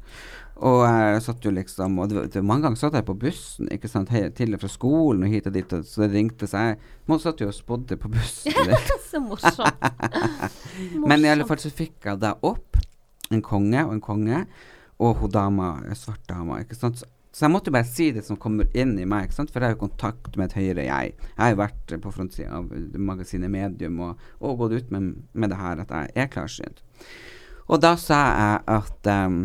[0.64, 3.88] Og jeg satt jo liksom Og det, det, mange ganger satt jeg på bussen ikke
[3.90, 6.80] sant, hei, til og fra skolen og hit og dit, og så det ringte seg.
[7.10, 8.54] Man satt jo og spådde på bussen.
[9.10, 9.82] Så morsomt.
[11.08, 12.78] Men i alle fall så fikk jeg det opp
[13.34, 14.44] en konge og en konge,
[15.02, 17.02] og hun dama, en svart dama, ikke sant.
[17.02, 19.50] Så, så jeg måtte bare si det som kommer inn i meg, ikke sant.
[19.50, 21.16] For jeg har jo kontakt med et høyere jeg.
[21.18, 25.50] Jeg har jo vært på frontsida av magasinet Medium og, og gått ut med, med
[25.50, 26.84] det her at jeg er klarsynt.
[27.66, 29.40] Og da sa jeg at ehm,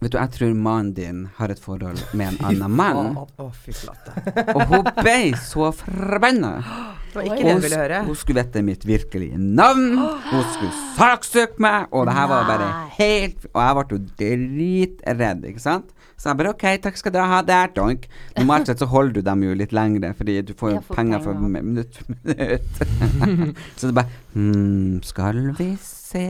[0.00, 3.10] Vet du, jeg tror mannen din har et forhold med en annen mann.
[3.20, 4.14] Å, fy flate.
[4.54, 6.54] Og hun ble så forbanna.
[7.10, 7.96] Det var ikke det hun ville høre.
[8.06, 9.96] Hun skulle vite mitt virkelige navn.
[10.30, 12.68] Hun skulle saksøke meg, og det her var bare
[13.00, 15.90] helt Og jeg ble jo dritredd, ikke sant.
[16.20, 18.02] Så jeg bare OK, takk skal du ha der, donk.
[18.36, 21.22] Normalt sett så holder du dem jo litt lengre, fordi du får jo Ja, penger
[21.24, 22.82] for minutt for minutt.
[23.80, 26.20] så det bare Hm, skal vi se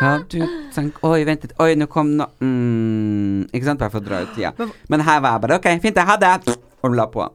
[0.00, 0.42] Hva du
[0.74, 1.54] tenker Oi, vent litt.
[1.62, 3.80] Oi, nå kom noe mm, Ikke sant?
[3.80, 4.52] Bare for å dra ut tida.
[4.90, 6.58] Men her var jeg bare OK, fint, jeg ha det.
[6.82, 7.30] Og la på.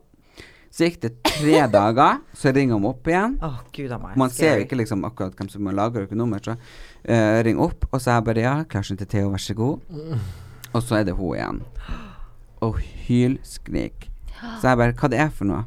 [0.72, 3.40] Så gikk det tre dager, så ringer hun opp igjen.
[3.44, 3.92] Oh, gud.
[4.20, 8.00] Man ser jo ikke liksom akkurat hvem som lager økonomer, så uh, ring opp, og
[8.00, 9.84] så er jeg bare ja, klarsen til Theo, vær så god.
[10.74, 11.62] Og så er det hun igjen.
[12.64, 14.10] Og hylskrik.
[14.62, 15.66] Så jeg bare, hva det er for noe?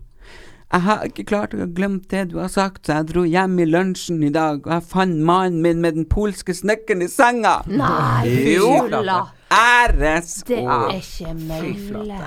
[0.75, 3.67] Jeg har ikke klart å glemme det du har sagt, så jeg dro hjem i
[3.69, 7.61] lunsjen i dag, og jeg fant mannen min med den polske snekkeren i senga.
[7.71, 8.73] Nei, Jo.
[8.89, 9.31] Æresord.
[9.55, 12.19] Æres Det er ikke mulig.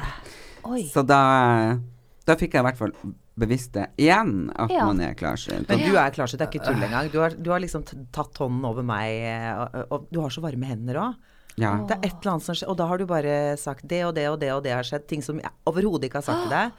[0.93, 1.19] Så da,
[2.27, 2.93] da fikk jeg i hvert fall
[3.37, 4.85] bevisst det igjen, at Ja.
[4.87, 5.67] man er klarsynt.
[5.69, 7.11] Men du er klarsynt, det er ikke tull engang.
[7.11, 7.83] Du har, du har liksom
[8.15, 11.19] tatt hånden over meg, eh, og, og du har så varme hender òg.
[11.57, 11.75] Ja.
[11.89, 14.13] Det er et eller annet som skjer, og da har du bare sagt det og
[14.15, 15.07] det og det og det har skjedd.
[15.09, 16.71] Ting som jeg overhodet ikke har sagt til deg.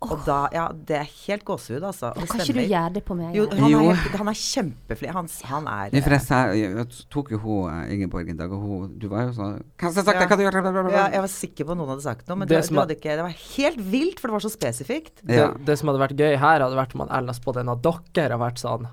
[0.00, 2.12] Og da Ja, det er helt gåsehud, altså.
[2.14, 3.34] Det Kan ikke du gjøre det på meg?
[3.34, 3.80] Jo, han Jo.
[3.80, 5.12] er, helt, han er kjempeflink.
[5.16, 8.52] Han, han er Ja, for jeg, sa, jeg tok jo hun eh, Ingeborg en dag,
[8.52, 10.06] og hun Du var jo sånn Hva har jeg sagt?
[10.14, 10.28] Ja.
[10.28, 10.92] Hva har du gjort?
[10.92, 13.16] ja, Jeg var sikker på noen hadde sagt noe, men Det du er- hadde ikke
[13.18, 15.14] Det var helt vilt, for det var så spesifikt.
[15.26, 15.48] Ja.
[15.50, 17.82] Det, det som hadde vært gøy her, hadde vært om Ellers på spådd en av
[18.14, 18.86] dere har vært sånn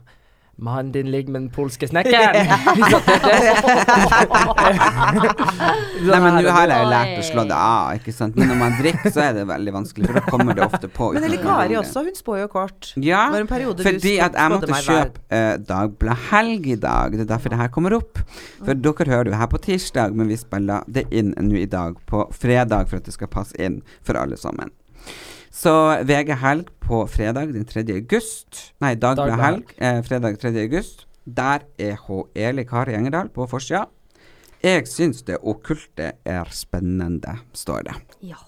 [0.57, 2.35] Mannen din ligger med den polske snekkeren.
[6.05, 8.37] Nei, men nå har jeg jo lært å slå det av, ikke sant.
[8.39, 11.09] Men når man drikker, så er det veldig vanskelig, for da kommer det ofte på.
[11.15, 12.93] Men uten Eli at man Kari også, hun spår jo kort.
[13.01, 17.17] Ja, fordi at jeg måtte kjøpe uh, Dagblad Helg i dag.
[17.17, 18.23] Det er derfor det her kommer opp.
[18.61, 21.99] For dere hører jo her på tirsdag, men vi spiller det inn nå i dag
[22.09, 24.71] på fredag for at det skal passe inn for alle sammen.
[25.55, 25.71] Så
[26.03, 27.85] VG Helg på fredag den 3.
[27.95, 30.51] august Nei, Dagblad Dagbladet Helg eh, fredag 3.
[30.65, 31.05] august.
[31.23, 32.17] Der er H.
[32.35, 33.85] Eli Kari Engerdal på forsida.
[34.59, 37.95] Jeg syns det okkulte er spennende, står det.
[38.33, 38.41] Ja.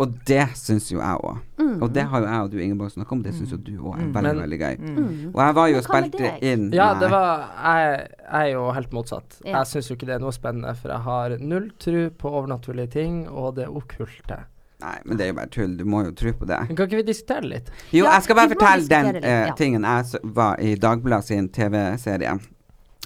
[0.00, 1.42] Og det syns jo jeg òg.
[1.60, 1.74] Mm.
[1.84, 3.98] Og det har jo jeg og du Ingeborg snakka om, det syns jo du òg
[3.98, 4.78] er veldig, Men- veldig gøy.
[4.80, 5.34] Mm.
[5.34, 8.96] Og jeg var jo og spilte inn Ja, det var Jeg, jeg er jo helt
[8.96, 9.36] motsatt.
[9.44, 9.58] Ja.
[9.58, 12.90] Jeg syns jo ikke det er noe spennende, for jeg har null tro på overnaturlige
[12.96, 14.46] ting og det okkulte.
[14.82, 15.76] Nei, men det er jo bare tull.
[15.78, 16.58] Du må jo tro på det.
[16.68, 17.68] Men kan ikke vi diskutere litt?
[17.94, 19.52] Jo, Ja, jeg skal bare fortelle den litt, ja.
[19.58, 22.34] tingen jeg var i Dagbladet sin TV-serie.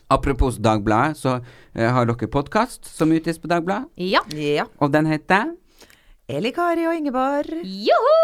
[0.09, 4.23] Apropos Dagbladet, så uh, har dere podkast som utgis på Dagbladet, Ja.
[4.33, 4.65] Ja.
[4.81, 5.53] og den heter
[6.29, 7.61] Eli Kari og Ingeborg.
[7.62, 8.17] Joho!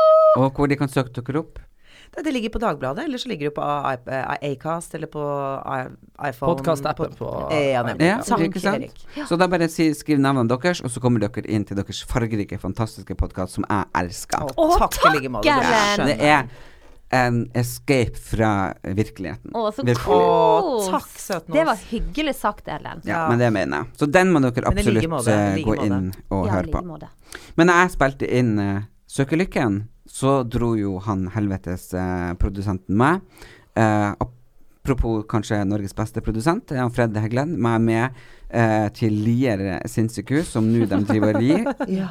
[0.46, 1.58] Og hvor de kan søke dere opp.
[2.14, 3.64] Det, det ligger på Dagbladet, eller så ligger det på
[4.12, 5.22] eh, Acast eller på
[6.28, 6.50] iPhone.
[6.52, 8.06] Podcast-appen på Eh, Ja, nemlig.
[8.06, 9.06] Ja, Sankt Erik.
[9.16, 9.24] Ja.
[9.26, 12.58] Så da bare si, skriv navnene deres, og så kommer dere inn til deres fargerike,
[12.60, 14.44] fantastiske podkast som jeg elsker.
[14.44, 16.06] Å, Å, takk takk Ellen.
[16.12, 16.46] Det er
[17.12, 19.52] en escape fra virkeligheten.
[19.52, 20.86] Å, så kos.
[20.92, 21.56] takk, søtnos.
[21.56, 23.02] Det var hyggelig sagt, Ellen.
[23.04, 23.28] Ja, Ja.
[23.28, 23.96] men det mener jeg.
[24.00, 27.08] Så den må dere absolutt måte, eh, like gå inn og Ja, høre like på.
[27.56, 33.20] Men jeg spilte inn uh, Søkelykken, så dro jo han helvetes eh, produsenten meg.
[33.78, 34.10] Eh,
[34.82, 40.50] apropos kanskje Norges beste produsent, er han Fred Heggeland, meg med eh, til Lier sinnssykehus,
[40.56, 41.68] som nå de driver og rir.
[42.02, 42.10] Ja.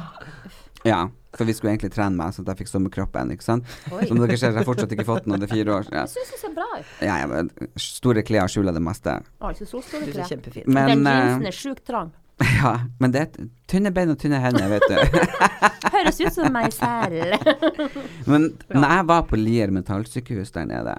[0.82, 1.04] Ja,
[1.36, 3.68] for vi skulle egentlig trene meg, sånn at jeg fikk sommerkroppen, ikke sant.
[3.94, 4.00] Oi.
[4.08, 5.86] Som dere ser, jeg har fortsatt ikke fått den, og det er fire år.
[5.92, 6.88] Ja, Jeg syns det ser bra ut.
[7.06, 9.14] ja, ja store klær skjuler det meste.
[9.38, 10.66] Altså, så store Du ser klær.
[10.66, 12.10] Men, Den eh, jeansen er sjukt trang.
[12.62, 14.96] ja, men det er tynne bein og tynne hender, vet du.
[15.94, 17.36] Høres ut som meg selv.
[18.26, 20.96] Men når jeg var på Lier mentalsykehus der nede,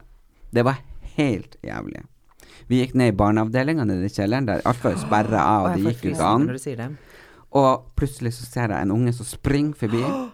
[0.53, 0.81] det var
[1.17, 2.03] helt jævlig.
[2.69, 5.93] Vi gikk ned i barneavdelinga nede i kjelleren, der alt var sperra av, og det
[5.93, 6.95] gikk jo ikke an.
[7.53, 10.03] Og plutselig så ser jeg en unge som springer forbi.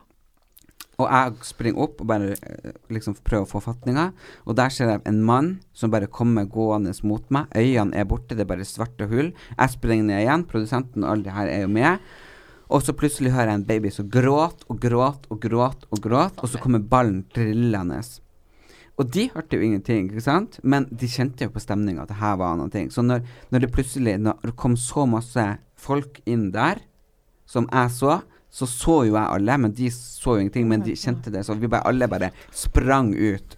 [0.99, 4.09] Og jeg springer opp og bare eh, liksom prøver å få fatninga.
[4.45, 7.47] Og der ser jeg en mann som bare kommer gående mot meg.
[7.55, 9.31] Øynene er borte, det er bare svarte hull.
[9.55, 10.47] Jeg springer ned igjen.
[10.49, 12.09] Produsenten og alle de her er jo med.
[12.69, 16.43] Og så plutselig hører jeg en baby som gråter og gråter og gråter og gråter,
[16.43, 17.97] og så kommer ballen trillende.
[18.99, 20.59] Og de hørte jo ingenting, ikke sant?
[20.61, 22.83] men de kjente jo på stemninga at det her var noe.
[22.93, 25.45] Så når, når det plutselig når det kom så masse
[25.79, 26.83] folk inn der,
[27.49, 28.19] som jeg så,
[28.51, 30.67] så så jo jeg alle, men de så jo ingenting.
[30.67, 33.57] Men de kjente det, så vi bare alle bare sprang ut.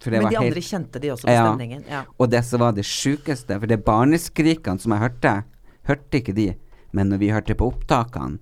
[0.00, 1.44] For det Men var de helt andre kjente de også på Ja.
[1.46, 1.84] stemningen.
[1.90, 2.02] Ja.
[2.18, 5.44] Og det som var det sjukeste, for det barneskrikene som jeg hørte,
[5.88, 6.54] hørte ikke de.
[6.92, 8.38] Men når vi hørte på opptakene,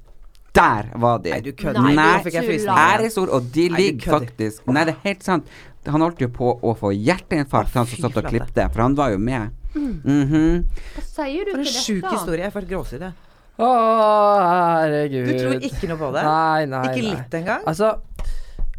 [0.55, 1.31] der var de.
[1.31, 1.83] Nei, du kødder.
[1.83, 5.47] Nei, Nei, fikk jeg Æresord, og de ligger faktisk Nei, det er helt sant.
[5.87, 8.73] Han holdt jo på å få hjerteinfarkt, han som satt og flate.
[8.73, 9.51] for han var jo med.
[9.75, 10.65] Mhm.
[10.95, 12.45] Hva sier du For en til sjuk historie.
[12.45, 12.69] Jeg får
[13.01, 13.13] jeg.
[13.55, 13.69] Å,
[14.43, 15.29] herregud.
[15.29, 16.25] Du tror ikke noe på det?
[16.27, 17.13] Nei, nei, Ikke nei.
[17.13, 17.63] litt engang?
[17.71, 17.93] Altså,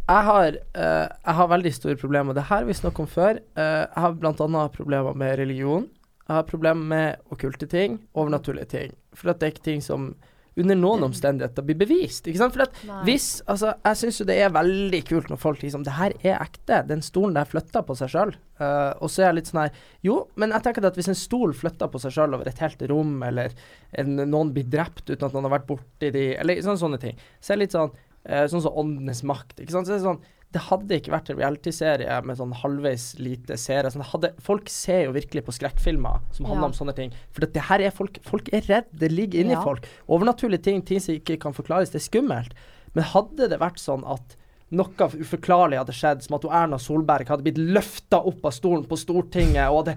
[0.06, 2.28] jeg har, uh, jeg har veldig store problemer.
[2.34, 3.40] med Det her Hvis vi snakket om før.
[3.58, 4.68] Uh, jeg har bl.a.
[4.76, 5.88] problemer med religion.
[6.28, 8.94] Jeg har problemer med okkulte ting, overnaturlige ting.
[9.14, 10.16] For at det er ikke ting som
[10.56, 12.28] under noen omstendigheter blir bevist.
[12.30, 12.56] Ikke sant?
[12.56, 13.02] For at Nei.
[13.10, 16.40] hvis Altså, jeg syns jo det er veldig kult når folk liksom Det her er
[16.40, 16.82] ekte.
[16.88, 18.36] Den stolen der flytta på seg sjøl.
[18.64, 21.54] og så er jeg litt sånn her Jo, men jeg tenker at hvis en stol
[21.54, 23.52] flytter på seg sjøl over et helt rom, eller
[24.00, 27.20] en, noen blir drept uten at noen har vært borti de, eller sånne, sånne ting,
[27.42, 29.60] så er det litt sånn uh, Sånn som Åndenes makt.
[29.60, 29.90] Ikke sant?
[29.90, 30.24] Så er det sånn
[30.56, 33.92] det hadde ikke vært en reality-serie med sånn halvveis lite seere.
[33.92, 34.06] Sånn,
[34.40, 36.72] folk ser jo virkelig på skrekkfilmer som handler Ja.
[36.72, 37.12] om sånne ting.
[37.36, 38.86] For det her er folk Folk er redd.
[38.96, 39.62] Det ligger inni Ja.
[39.62, 39.86] folk.
[40.08, 42.54] Overnaturlige ting, ting som ikke kan forklares, det er skummelt.
[42.96, 44.38] Men hadde det vært sånn at
[44.72, 48.84] noe uforklarlig hadde skjedd, som at hun Erna Solberg hadde blitt løfta opp av stolen
[48.90, 49.94] på Stortinget og hadde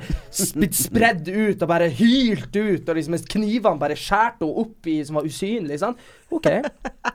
[0.61, 4.87] blitt spredd ut og bare hylt ut, og liksom mens knivene bare skjærte henne opp
[4.93, 5.97] i som var usynlig, Sånn.
[6.31, 6.45] OK.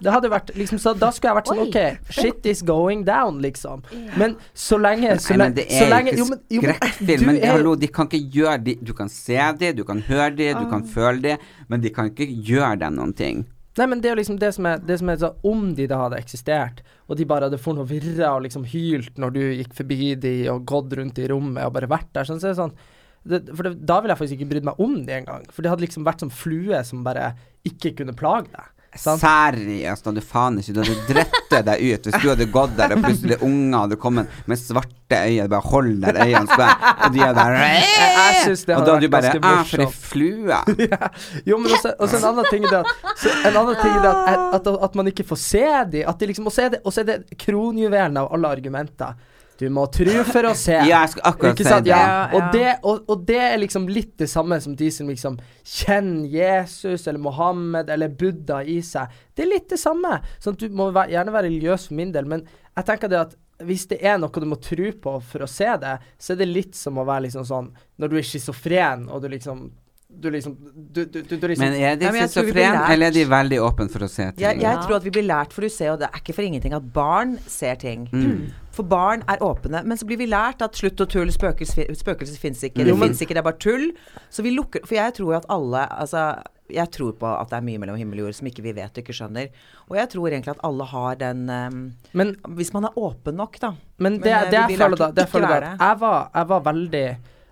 [0.02, 3.38] Det hadde vært liksom så Da skulle jeg vært sånn OK, shit is going down,
[3.46, 3.84] liksom.
[4.18, 6.64] Men så lenge Så, Nei, men lenge- det så er lenge, ikke jo, men, men
[6.64, 7.26] skrekkfilm.
[7.30, 8.80] Men hallo, de kan ikke gjøre det.
[8.84, 10.70] Du kan se det, du kan høre det, du Ah.
[10.74, 11.38] kan føle det,
[11.70, 13.46] men de kan ikke gjøre deg noen ting.
[13.80, 15.88] Nei, men det er jo liksom det som er, det som er så Om de
[15.90, 19.42] da hadde eksistert, og de bare hadde funnet og virra og liksom hylt når du
[19.42, 22.54] gikk forbi de og gått rundt i rommet og bare vært der, sånn, så er
[22.54, 22.76] det sånn
[23.24, 25.48] det, For det, da ville jeg faktisk ikke brydd meg om de engang.
[25.50, 27.32] For det hadde liksom vært som flue som bare
[27.66, 28.73] ikke kunne plage deg.
[29.00, 33.06] Seriøst, hadde faen ikke Du hadde drettet deg ut hvis du hadde gått der, og
[33.06, 37.38] plutselig unger hadde kommet med svarte øyne, bare hold der øynene, spør, og de hadde
[37.40, 40.60] bare Jeg, det Og da hadde du bare Æ, Ah, for ei flue.
[40.92, 41.10] ja.
[41.46, 44.06] Jo, men også, også en annen ting er det at, så en annen ting er
[44.06, 46.10] det at, at, at, man ikke får se dem.
[46.10, 49.18] At de liksom, og så er det, er det kronjuvelen av alle argumenter.
[49.60, 50.74] Du må tro for å se.
[50.74, 51.92] Ja, jeg skal akkurat Ikke si det.
[51.94, 52.30] Ja.
[52.34, 56.26] Og, det og, og det er liksom litt det samme som de som liksom kjenner
[56.34, 59.14] Jesus eller Mohammed eller Buddha i seg.
[59.36, 60.18] Det er litt det samme.
[60.42, 63.22] Sånn at du må være, gjerne være religiøs for min del, men jeg tenker det
[63.28, 66.42] at hvis det er noe du må tro på for å se det, så er
[66.42, 67.70] det litt som å være liksom sånn
[68.02, 69.62] Når du er schizofren og du liksom
[70.10, 72.56] Du liksom Du, du, du, du liksom Men er de Nei, men jeg tror vi
[72.58, 72.96] blir schizofren, lært.
[72.98, 74.42] eller er de veldig åpne for å se ting?
[74.44, 74.82] Jeg, jeg Ja.
[74.84, 76.90] tror at vi blir lært for å se, og det er ikke for ingenting at
[76.98, 78.10] barn ser ting.
[78.12, 78.42] Mm.
[78.74, 79.84] For barn er åpne.
[79.86, 82.82] Men så blir vi lært at slutt og tull, spøkelser, spøkelse fins ikke.
[82.82, 82.90] Mm.
[82.90, 83.92] Det fins ikke, det er bare tull.
[84.34, 86.24] Så vi lukker For jeg tror jo at alle Altså,
[86.74, 88.96] jeg tror på at det er mye mellom himmel og jord som ikke vi vet
[88.96, 89.52] og ikke skjønner.
[89.92, 91.84] Og jeg tror egentlig at alle har den um,
[92.18, 93.76] Men Hvis man er åpen nok, da.
[93.98, 96.20] Men det, Men, det, det vi jeg føler da, det jeg føler da jeg var,
[96.34, 97.06] jeg var veldig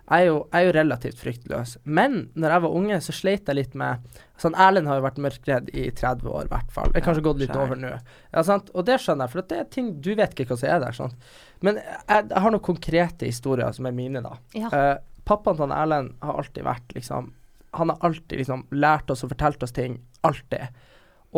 [0.10, 1.78] Jeg er, jo, jeg er jo relativt fryktløs.
[1.84, 4.08] Men når jeg var unge, så sleit jeg litt med
[4.42, 6.90] Sånn, Erlend har jo vært mørkredd i 30 år, i hvert fall.
[6.90, 7.68] Det er kanskje gått litt skjønner.
[7.68, 7.92] over nå.
[8.34, 8.72] Ja, sant?
[8.74, 10.98] Og det skjønner jeg, for det er ting du vet ikke hva som er der.
[10.98, 11.28] Sant?
[11.62, 14.34] Men jeg, jeg har noen konkrete historier som er mine, da.
[14.58, 14.72] Ja.
[14.74, 17.30] Uh, pappaen til Erlend har alltid vært liksom
[17.78, 20.02] Han har alltid liksom lært oss og fortalt oss ting.
[20.28, 20.82] Alltid.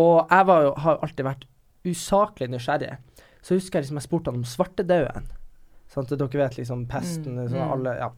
[0.02, 1.44] Og jeg var jo, har jo alltid vært
[1.86, 2.96] usaklig nysgjerrig.
[3.44, 5.28] Så husker jeg liksom jeg spurte han om svartedauden.
[5.88, 6.10] Sant?
[6.10, 8.12] Dere vet liksom pesten Mm, sånn alle, ja.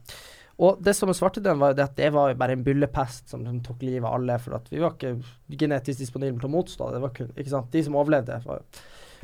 [0.58, 3.44] Og det som med svartedauden var jo det at det var bare en byllepest som
[3.44, 7.00] som tok livet av alle, for vi var ikke genetisk disponible til å motstå det.
[7.00, 7.32] var kun?
[7.70, 8.40] De som overlevde.
[8.46, 8.62] Var.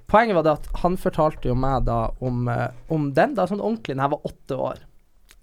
[0.07, 3.63] Poenget var det at han fortalte jo meg da om, eh, om den da, sånn
[3.65, 4.83] ordentlig da jeg var åtte år.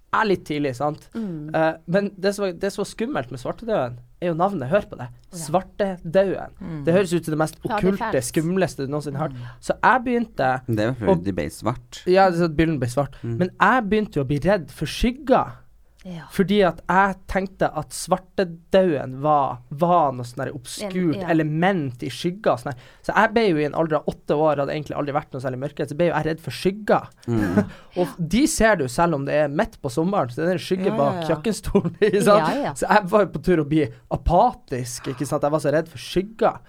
[0.10, 1.04] Er litt tidlig, sant?
[1.14, 1.52] Mm.
[1.54, 4.72] Uh, men det som, var, det som var skummelt med svartedauden, er jo navnet.
[4.72, 5.08] Hør på det.
[5.38, 6.56] Svartedauden.
[6.60, 6.80] Mm.
[6.88, 9.44] Det høres ut som det mest Ja, det er okkulte, skumleste du noensinne har hørt.
[9.64, 12.02] Så jeg begynte Det var fordi de ble svart.
[12.06, 13.20] Ja, det er sånn at bilden ble svart.
[13.22, 13.38] Mm.
[13.44, 15.59] Men jeg begynte jo å bli redd for skygger.
[16.08, 16.30] Ja.
[16.32, 21.28] Fordi at jeg tenkte at svartedauden var, var noe sånn obskurt ja.
[21.34, 22.56] element i skygga.
[22.62, 25.36] Sånn så jeg ble jo i en alder av åtte år, hadde egentlig aldri vært
[25.36, 27.10] noe særlig mørkere, så ble jo jeg redd for skygger.
[27.28, 27.60] Mm.
[28.00, 30.66] Og de ser du selv om det er midt på sommeren, så det er en
[30.70, 31.98] skygge Ja, ja, bak kjøkkenstolen.
[32.08, 32.48] Ikke sant?
[32.48, 32.76] Ja, ja.
[32.80, 33.86] Så jeg var jo på tur å bli
[34.16, 35.44] apatisk, ikke sant.
[35.44, 36.62] Jeg var så redd for skygger.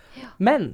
[0.43, 0.73] Men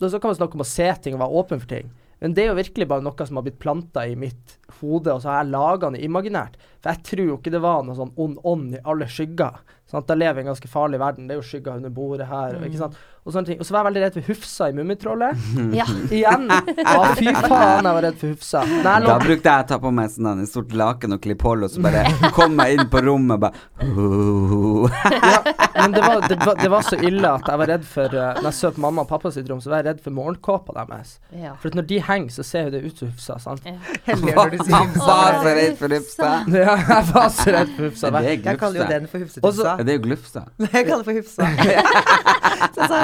[0.00, 1.90] så kan man snakke om å se ting og være åpen for ting.
[2.20, 5.22] Men det er jo virkelig bare noe som har blitt planta i mitt hode, og
[5.22, 6.58] så har jeg laga det imaginært.
[6.80, 9.56] For jeg tror jo ikke det var noe sånn ond ånd i alle skygger.
[9.90, 11.26] at jeg lever i en ganske farlig verden.
[11.26, 12.58] Det er jo skygger under bordet her.
[12.58, 12.66] Mm.
[12.68, 12.98] ikke sant?
[13.24, 13.58] Og sånne ting.
[13.60, 15.48] Og så var jeg veldig redd for Hufsa i Mummitrollet.
[15.80, 15.86] ja.
[16.10, 16.46] Igjen.
[16.50, 18.64] Ja, fy faen, jeg var redd for Hufsa.
[18.70, 21.66] Nei, Da brukte jeg å ta på meg sånn en stort laken og klippe hold,
[21.68, 22.06] og så bare
[22.36, 25.40] kom jeg inn på rommet og bare ja,
[25.74, 28.26] men det var, det, var, det var så ille at jeg var redd for uh,
[28.40, 30.74] Når jeg så på mamma og pappa sitt rom, så var jeg redd for morgenkåpa
[30.76, 31.16] deres.
[31.36, 31.54] ja.
[31.60, 33.66] For at når de henger, så ser jo det ut som Hufsa, sant?
[33.66, 33.76] Ja.
[34.10, 36.30] Han var så redd for Hufsa.
[36.50, 38.10] Ja, jeg var så redd for Hufsa.
[38.10, 39.76] Det er Jeg kaller jo den for Hufsetufsa.
[39.80, 40.44] Det er jo glufsa.
[40.74, 41.42] Jeg kaller det for Hufsa.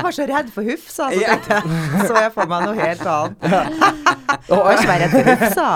[0.06, 3.00] Jeg var så redd for Hufsa, så tenkte jeg så jeg for meg noe helt
[3.10, 3.40] annet.
[4.46, 5.70] Så var jeg redd for Hufsa.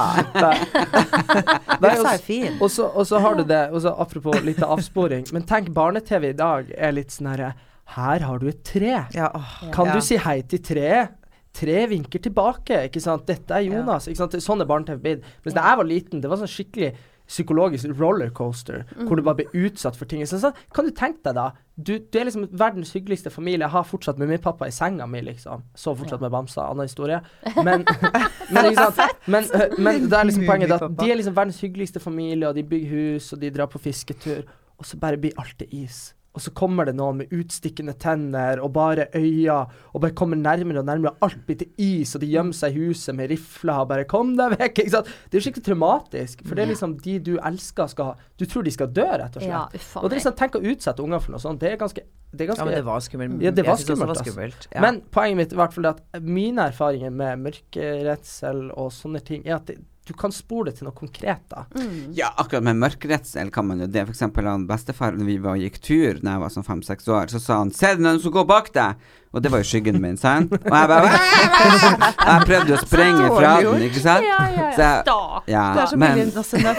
[1.82, 2.60] Hufsa er fin.
[2.62, 6.94] og, så, har du det, også, apropos litt avsporing, men tenk barne-TV i dag er
[6.94, 7.50] litt sånn herre
[7.96, 8.94] Her har du et tre.
[9.16, 9.98] Ja, åh, Kan ja.
[9.98, 11.16] du si hei til treet?
[11.50, 13.26] Tre vinker tilbake, ikke sant.
[13.26, 14.06] Dette er Jonas.
[14.06, 14.38] ikke sant?
[14.38, 15.26] Sånn er barne-TV blitt.
[15.42, 16.92] Mens da jeg var liten, det var sånn skikkelig
[17.30, 20.24] psykologisk rollercoaster, hvor du bare blir utsatt for ting.
[20.26, 21.50] Så, så, kan du tenke deg, da.
[21.80, 23.64] Du, du er liksom verdens hyggeligste familie.
[23.64, 25.62] Jeg har fortsatt med min pappa i senga mi, liksom.
[25.78, 26.66] Så fortsatt med bamsa.
[26.66, 27.20] Annen historie.
[27.66, 27.86] Men,
[28.54, 29.18] men, ikke sant?
[29.26, 32.56] Men, øh, men det er liksom poenget at de er liksom verdens hyggeligste familie, og
[32.58, 34.42] de bygger hus, og de drar på fisketur,
[34.78, 36.10] og så bare blir alt til is.
[36.30, 40.78] Og så kommer det noen med utstikkende tenner og bare øyne, og bare kommer nærmere
[40.78, 41.16] og nærmere.
[41.26, 44.36] Alt blir til is, og de gjemmer seg i huset med rifler og bare 'Kom
[44.38, 45.06] deg vekk!' ikke sant?
[45.06, 48.62] Det er jo skikkelig traumatisk, for det er liksom de du elsker, skal Du tror
[48.62, 49.50] de skal dø, rett og slett.
[49.50, 51.60] Ja, og det er liksom, Tenk å utsette unger for noe sånt.
[51.60, 52.00] Det er ganske,
[52.32, 53.42] det er ganske Ja, men det var skummelt.
[53.42, 54.68] Ja, det var skummelt, det var skummelt.
[54.72, 54.80] Ja.
[54.80, 59.42] Men poenget mitt i hvert fall er at mine erfaringer med mørkeredsel og sånne ting,
[59.46, 59.78] er at det,
[60.10, 61.44] du kan spore det til noe konkret.
[61.52, 61.64] da.
[61.78, 62.10] Mm.
[62.18, 64.02] Ja, akkurat med mørkredsel kan man jo det.
[64.08, 67.08] For eksempel han bestefar, når vi var og gikk tur da jeg var sånn fem-seks
[67.08, 68.94] år, så sa han 'Se det noen som går bak deg'.
[69.32, 70.50] Og det var jo skyggen min, sant?
[70.52, 71.06] Og jeg bare
[72.26, 74.24] Jeg prøvde å sprenge fra den, ikke sant?
[74.26, 74.70] Ja, ja, ja.
[74.74, 75.04] Så jeg-
[75.46, 76.10] Ja, Du er så men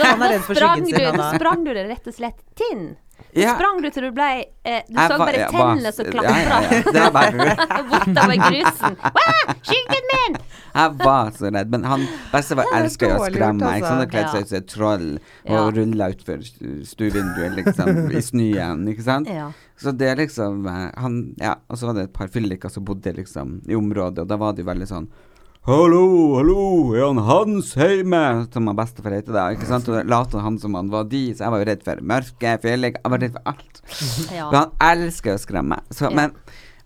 [0.03, 2.97] Han er redd for Sprang skyggen sin, da sprang du det rett og slett tinn?
[3.37, 4.27] Ja, Sprang du til du ble
[4.65, 6.81] eh, Du jeg så bare tennene som Ja, klatra ja, ja.
[6.91, 7.55] Det er bare
[7.91, 8.97] bortover grusen.
[9.17, 10.37] Wow, skyggen min!
[10.71, 11.71] Jeg var så redd.
[11.73, 13.87] Men han bestefar Ja, er elsker jo å skremme meg.
[13.87, 15.63] Han har kledd seg ut som et troll og Ja.
[15.79, 16.43] rulla utfor
[16.87, 19.31] stuevinduet, liksom, i snøen, ikke sant.
[19.31, 19.49] Ja.
[19.81, 22.85] Så det er liksom eh, han, Ja, og så var det et par fylliker som
[22.85, 25.09] bodde liksom i området, og da var det jo veldig sånn
[25.61, 26.61] Hallo, hallo,
[26.97, 28.19] er han Hans hjemme?
[28.49, 29.85] Som han bestefar heter da, ikke sant?
[29.93, 32.89] Og lot han som han var de, så jeg var jo redd for mørke, fjellig,
[32.97, 33.81] jeg var redd for alt.
[34.33, 34.47] Ja.
[34.49, 35.77] Men han elsker å skremme.
[35.93, 36.15] Så, Ja.
[36.17, 36.33] Men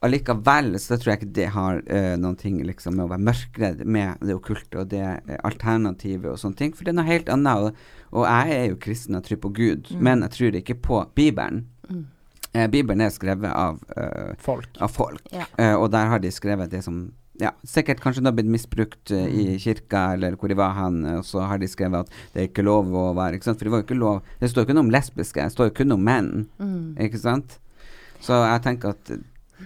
[0.03, 3.85] allikevel så tror jeg ikke det har uh, noen ting liksom med å være mørkredd
[3.87, 7.31] med det okkulte og det uh, alternativet og sånne ting, for det er noe helt
[7.31, 7.69] annet.
[7.71, 10.99] Og, og jeg er jo kristen og tror på Gud, men jeg tror ikke på
[11.15, 11.63] Bibelen.
[12.51, 13.79] Eh, Bibelen er skrevet av,
[14.43, 14.67] Folk.
[14.83, 15.47] av folk, Ja.
[15.79, 17.05] og der har de skrevet det som
[17.41, 21.01] ja, sikkert kanskje det har blitt misbrukt eh, i kirka, eller hvor de var hen,
[21.05, 23.59] eh, og så har de skrevet at det er ikke lov å være ikke sant?
[23.59, 25.71] For det var jo ikke lov Det står jo ikke noe om lesbiske, det står
[25.71, 26.31] jo kun om menn.
[26.61, 26.95] Mm.
[27.07, 27.57] Ikke sant?
[28.23, 29.15] Så jeg tenker at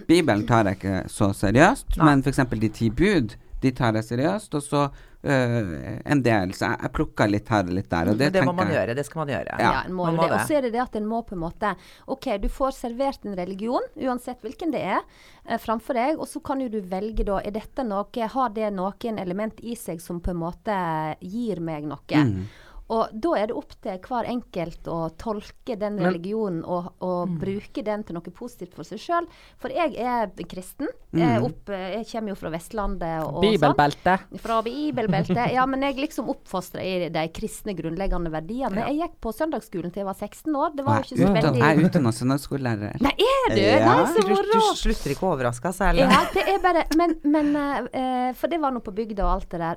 [0.06, 2.08] Bibelen tar jeg ikke så seriøst, Nei.
[2.08, 2.42] men f.eks.
[2.62, 4.54] de ti bud, de tar det seriøst.
[4.56, 5.72] Og så øh,
[6.04, 8.12] en del, så jeg, jeg plukker litt her og litt der.
[8.12, 8.96] Og det, det må man jeg gjøre.
[8.98, 9.58] Det skal man gjøre.
[9.60, 10.38] Ja, en må man må det.
[10.38, 11.74] Og så er det det at en må på en måte
[12.10, 15.04] OK, du får servert en religion, uansett hvilken det er,
[15.44, 16.16] eh, framfor deg.
[16.18, 19.76] Og så kan jo du velge da Er dette noe Har det noen element i
[19.78, 20.74] seg som på en måte
[21.20, 22.24] gir meg noe?
[22.24, 22.48] Mm.
[22.90, 27.28] Og da er det opp til hver enkelt å tolke den Men- religionen og, og
[27.28, 27.38] Mm.
[27.38, 29.26] bruke den til noe positivt for seg sjøl.
[29.58, 30.88] For jeg er kristen.
[31.12, 34.40] Jeg, er opp, jeg kommer jo fra Vestlandet og, sånn.
[34.42, 35.52] Fra bibelbeltet.
[35.52, 38.86] Ja, men jeg liksom oppfostra i de kristne grunnleggende verdiene.
[38.88, 40.74] Jeg gikk på søndagsskolen til jeg var 16 år.
[40.76, 43.00] Det var jo ikke så er veldig jeg er utdanna søndagsskolelærer.
[43.00, 43.60] Nei, er du?
[43.60, 43.94] Ja.
[43.94, 46.06] Nei, så Du, du slutter ikke å overraske særlig.
[46.06, 49.32] Ja, det er bare Men, men uh, eh, For det var nå på bygda og
[49.36, 49.76] alt det der.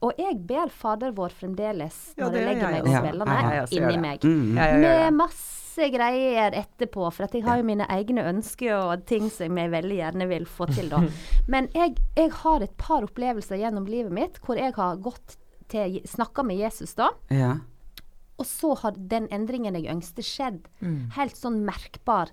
[0.00, 4.24] Og jeg ber Fader vår fremdeles når jeg legger meg og spiller inni meg.
[4.24, 4.54] Mm.
[4.80, 9.72] Med masse greier etterpå, for jeg har jo mine egne ønsker og ting som jeg
[9.72, 11.02] veldig gjerne vil få til, da.
[11.52, 15.36] Men jeg, jeg har et par opplevelser gjennom livet mitt hvor jeg har gått
[15.70, 17.12] til snakka med Jesus, da.
[17.30, 17.58] Ja.
[18.40, 20.62] Og så har den endringen jeg ønsket skjedd.
[20.80, 21.10] Mm.
[21.18, 22.32] Helt sånn merkbar.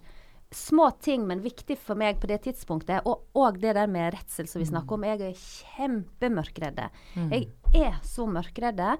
[0.55, 3.03] Små ting, men viktig for meg på det tidspunktet.
[3.09, 5.03] Og, og det der med redsel som vi snakker om.
[5.03, 6.85] Jeg er kjempemørkredde.
[7.33, 8.93] Jeg er så mørkredde.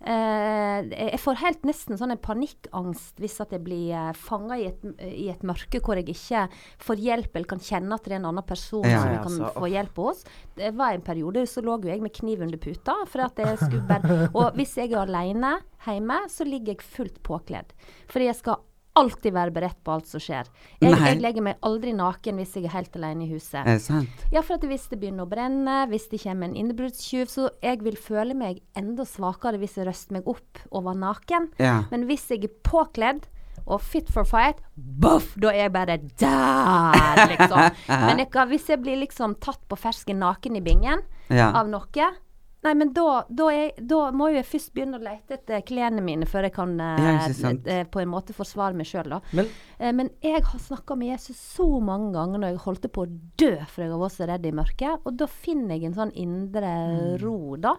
[0.00, 4.66] Eh, jeg får helt nesten sånn en panikkangst hvis at jeg blir uh, fanga i,
[5.04, 6.42] i et mørke hvor jeg ikke
[6.84, 9.22] får hjelp eller kan kjenne at det er en annen person Ja, som ja, jeg
[9.24, 10.26] kan altså, få hjelp hos.
[10.56, 12.96] Det var en periode så lå jo jeg med kniv under puta.
[13.12, 17.20] For at jeg skulle bare, og hvis jeg er alene hjemme, så ligger jeg fullt
[17.26, 17.76] påkledd.
[18.08, 18.64] Fordi jeg skal
[18.94, 20.46] alltid være beredt på alt som skjer.
[20.80, 23.60] Jeg, jeg legger meg aldri naken hvis jeg er helt alene i huset.
[23.64, 24.24] Er det sant?
[24.34, 27.96] Ja, for hvis det begynner å brenne, hvis det kommer en innbruddstyv, så jeg vil
[27.98, 31.50] føle meg enda svakere hvis jeg røster meg opp og var naken.
[31.58, 31.80] Ja.
[31.90, 33.26] Men hvis jeg er påkledd
[33.64, 37.76] og fit for fight, boff, da er jeg bare der, liksom.
[38.08, 41.50] Men jeg, hvis jeg blir liksom tatt på fersken naken i bingen Ja.
[41.56, 42.10] av noe
[42.64, 46.00] Nei, men da, da, jeg, da må jo jeg først begynne å lete etter klærne
[46.02, 49.20] mine før jeg kan eh, Ja, ikke eh, på en måte forsvare meg sjøl, da.
[49.36, 49.46] Men
[49.78, 53.08] Eh, men jeg har snakka med Jesus så mange ganger når jeg holdt på å
[53.36, 55.00] dø for jeg var så redd i mørket.
[55.04, 56.70] Og da finner jeg en sånn indre
[57.20, 57.74] ro, da.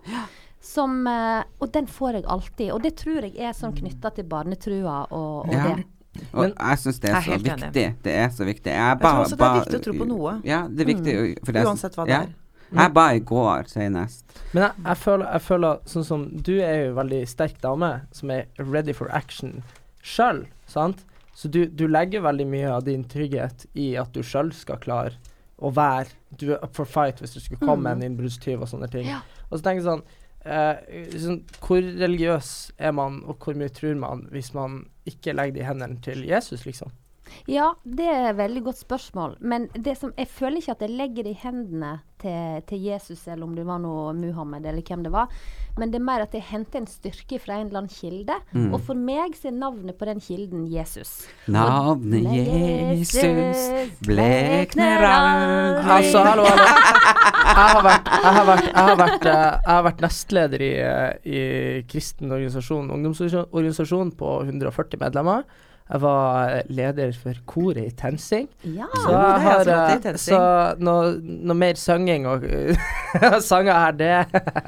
[0.62, 2.72] Som, eh, og den får jeg alltid.
[2.74, 5.76] Og det tror jeg er sånn knytta til barnetrua og, og Ja.
[5.76, 5.86] det.
[6.34, 7.64] Og Men- jeg syns det er er så viktig.
[7.74, 7.96] enig.
[8.04, 8.72] Det er så viktig.
[8.72, 10.42] Jeg, tror også det er viktig å tro på noe.
[10.44, 11.46] Ja, det er viktig.
[11.46, 12.22] For det Uansett hva det ja.
[12.22, 12.36] er.
[12.74, 14.24] Jeg ba i går senest.
[14.52, 17.92] Men jeg, jeg, føler, jeg føler sånn som Du er jo en veldig sterk dame
[18.16, 19.60] som er ready for action
[20.06, 21.04] sjøl, sant?
[21.36, 25.18] Så du, du legger veldig mye av din trygghet i at du sjøl skal klare
[25.58, 28.90] å være Du er up for fight hvis det skulle komme en innbruddstyv og sånne
[28.92, 29.10] ting.
[29.10, 29.22] Ja.
[29.50, 30.06] Og så tenker jeg sånn,
[30.46, 35.58] eh, sånn Hvor religiøs er man, og hvor mye tror man hvis man ikke legger
[35.58, 36.94] det i hendene til Jesus, liksom?
[37.52, 39.38] Ja, det er et veldig godt spørsmål.
[39.42, 43.28] Men det som, jeg føler ikke at jeg legger det i hendene til, til Jesus,
[43.28, 45.32] eller om det var noe Muhammed, eller hvem det var.
[45.76, 48.38] Men det er mer at jeg henter en styrke fra en eller annen kilde.
[48.56, 48.70] Mm.
[48.74, 51.26] Og for meg så er navnet på den kilden Jesus.
[51.52, 53.66] Navnet Jesus
[54.06, 56.70] blekner aldri Altså, hallo, hallo.
[57.46, 60.72] Jeg har vært, jeg har vært, jeg har vært, eh, jeg har vært nestleder i,
[60.82, 61.42] eh, i
[61.92, 65.46] kristen organisasjon, ungdomsorganisasjon på 140 medlemmer.
[65.86, 68.48] Jeg var eh, leder for koret i TenSing.
[68.64, 68.88] Ja.
[68.96, 70.34] Så jeg har det har eh, TenSing.
[70.34, 70.40] Så
[70.82, 72.48] noe, noe mer synging og
[73.46, 74.16] sanger her, det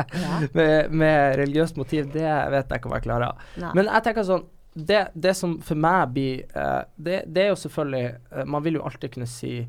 [0.57, 3.49] med, med religiøst motiv, det vet jeg ikke om jeg klarer.
[3.57, 3.74] Nei.
[3.80, 4.45] Men jeg tenker sånn
[4.78, 8.76] det, det som for meg blir uh, det, det er jo selvfølgelig uh, Man vil
[8.78, 9.63] jo alltid kunne si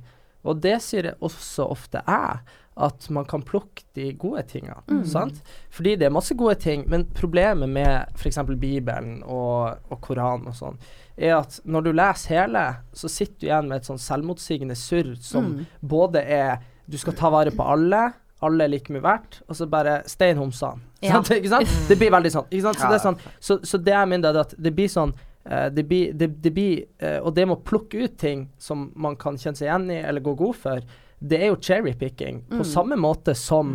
[0.45, 2.43] Og det sier jeg også ofte jeg,
[2.79, 5.01] at man kan plukke de gode tingene.
[5.09, 5.41] Sant?
[5.75, 8.39] Fordi det er masse gode ting, men problemet med f.eks.
[8.55, 10.79] Bibelen og, og Koranen og sånn,
[11.19, 12.65] er at når du leser hele,
[12.97, 16.59] så sitter du igjen med et sånn selvmotsigende surr som både er
[16.89, 18.07] Du skal ta vare på alle.
[18.41, 20.81] Alle er like mye verdt, og så bare stein homsan.
[21.03, 21.19] Ja.
[21.19, 21.35] Sant?
[21.37, 21.73] Ikke sant?
[21.91, 22.47] Det blir veldig sånn.
[22.49, 22.79] Ikke sant?
[22.81, 25.17] Så, det er sånn så, så det jeg mener, er at det blir sånn
[25.49, 28.91] Uh, det blir, det, det blir uh, Og det med å plukke ut ting som
[29.01, 30.83] man kan kjenne seg igjen i eller gå god for,
[31.25, 33.71] det er jo cherrypicking på samme måte som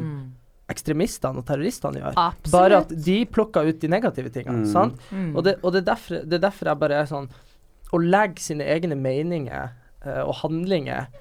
[0.71, 2.19] ekstremistene og terroristene gjør.
[2.19, 2.53] Absolutt.
[2.55, 4.63] Bare at de plukker ut de negative tingene.
[4.63, 4.69] Mm.
[4.71, 5.01] Sant?
[5.33, 7.27] Og, det, og det, er derfor, det er derfor jeg bare er sånn
[7.93, 9.73] Å legge sine egne meninger
[10.05, 11.11] uh, og handlinger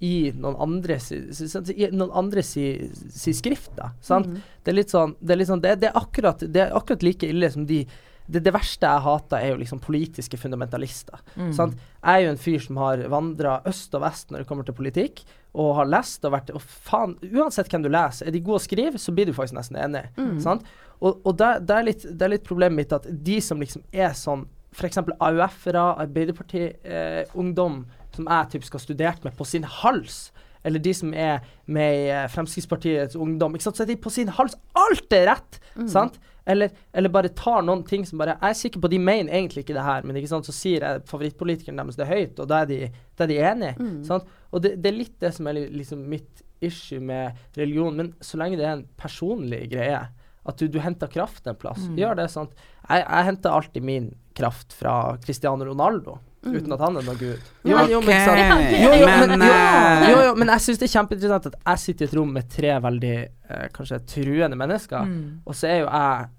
[0.00, 2.64] i noen andre si, si, si, i noen andre si,
[3.12, 3.90] si skrift, da.
[4.04, 4.30] Sant?
[4.64, 7.04] Det er litt sånn Det er, litt sånn, det, det er, akkurat, det er akkurat
[7.04, 7.82] like ille som de
[8.30, 11.20] det, det verste jeg hater, er jo liksom politiske fundamentalister.
[11.56, 11.76] Sant?
[12.00, 14.76] Jeg er jo en fyr som har vandra øst og vest når det kommer til
[14.78, 15.24] politikk,
[15.58, 18.62] og har lest og vært Og faen, uansett hvem du leser, er de gode å
[18.62, 20.04] skrive, så blir du faktisk nesten enig.
[20.44, 20.66] Sant?
[21.00, 23.82] Og, og det, det, er litt, det er litt problemet mitt at de som liksom
[23.90, 25.00] er sånn F.eks.
[25.18, 27.80] AUF-ere, Arbeiderparti-ungdom,
[28.14, 30.28] som jeg typ skal ha studert med på sin hals,
[30.62, 33.80] eller de som er med i eh, Fremskrittspartiets ungdom, ikke sant?
[33.80, 34.54] så er de på sin hals.
[34.78, 35.60] Alt er rett!
[35.90, 36.20] Sant?
[36.50, 39.64] Eller, eller bare tar noen ting som bare Jeg er sikker på de mener egentlig
[39.64, 40.48] ikke det her, men ikke sant?
[40.48, 42.78] så sier jeg favorittpolitikeren deres det er høyt, og da er de,
[43.16, 43.90] da er de enige.
[44.08, 44.30] Sant?
[44.50, 47.96] Og det, det er litt det som er liksom mitt issue med religion.
[47.96, 50.00] Men så lenge det er en personlig greie,
[50.48, 51.84] At du, du henter kraft en plass.
[51.98, 52.56] Gjør det, sant.
[52.88, 56.18] Jeg, jeg henter alltid min kraft fra Cristiano Ronaldo.
[56.40, 57.48] Uten at han er noen gud.
[57.68, 57.90] Jo, okay.
[57.92, 58.62] jo, men.
[58.72, 61.82] Jo, jo, men, jo, eh, jo, jo, men jeg syns det er kjempeinteressant at jeg
[61.82, 65.10] sitter i et rom med tre veldig eh, kanskje truende mennesker,
[65.44, 66.30] og så er jo jeg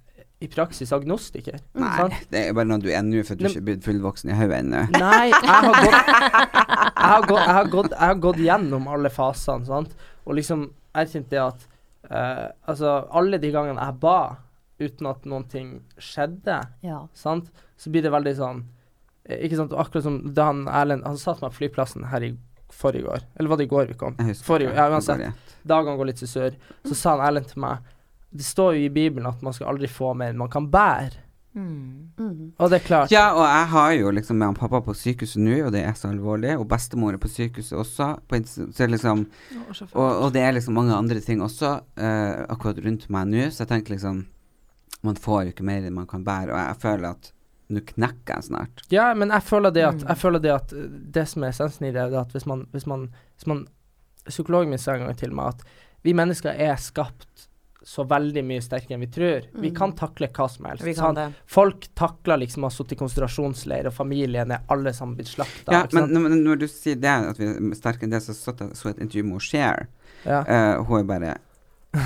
[0.42, 1.60] i praksis agnostiker.
[1.78, 2.16] Nei, sant?
[2.34, 4.58] det er bare noe du er nå, for du er ikke blitt fullvoksen i hodet
[4.64, 4.80] ennå.
[4.98, 5.98] Nei, jeg har gått
[7.02, 9.94] Jeg har gått, jeg har gått, jeg har gått gjennom alle fasene, sant,
[10.26, 10.68] og liksom
[10.98, 11.66] erkjent det at
[12.12, 14.18] uh, Altså, alle de gangene jeg ba
[14.82, 15.72] uten at noen ting
[16.02, 17.04] skjedde, Ja.
[17.14, 18.64] sant, så blir det veldig sånn
[19.30, 22.32] eh, Ikke sant, akkurat som da han Erlend Han satt meg på flyplassen her i
[22.74, 24.16] forrige år, eller var det i går vi kom?
[24.42, 25.20] Forrige, år, ja, uansett.
[25.22, 25.58] går.
[25.70, 26.54] Dagene går litt til sør.
[26.88, 27.84] Så sa han Erlend til meg
[28.32, 31.28] Det står jo i Bibelen at man skal aldri få mer enn man kan bære.
[31.52, 32.54] Mm.
[32.56, 33.12] Og det er klart.
[33.12, 35.96] Ja, og jeg har jo liksom med han pappa på sykehuset nå, og det er
[36.00, 36.54] så alvorlig.
[36.60, 38.08] Og bestemor er på sykehuset også.
[38.28, 39.26] På, så liksom,
[39.92, 43.66] og, og det er liksom mange andre ting også uh, akkurat rundt meg nå, så
[43.66, 44.28] jeg tenker liksom
[45.02, 47.32] Man får jo ikke mer enn man kan bære, og jeg, føler at
[47.74, 48.84] nå knekker jeg snart.
[48.94, 50.84] Ja, men jeg føler det at, jeg føler det, at uh,
[51.18, 53.68] det som er essensen i det, er at hvis man, hvis man, hvis man
[54.22, 55.64] Psykologen min sa en gang til meg at
[56.06, 57.26] vi mennesker er skapt
[57.84, 59.46] så veldig mye sterkere enn vi tror.
[59.64, 60.86] Vi kan takle hva som helst.
[60.86, 61.28] Vi kan det.
[61.50, 65.74] Folk takler liksom å ha sittet i konsentrasjonsleir, og familien er alle sammen blitt slakta.
[65.74, 68.54] Ja, men når, når du sier det, at vi er sterkere enn det, så så
[68.54, 69.88] jeg så et intervju med Cher.
[70.26, 70.44] ja.
[70.46, 71.38] Uh, hun er bare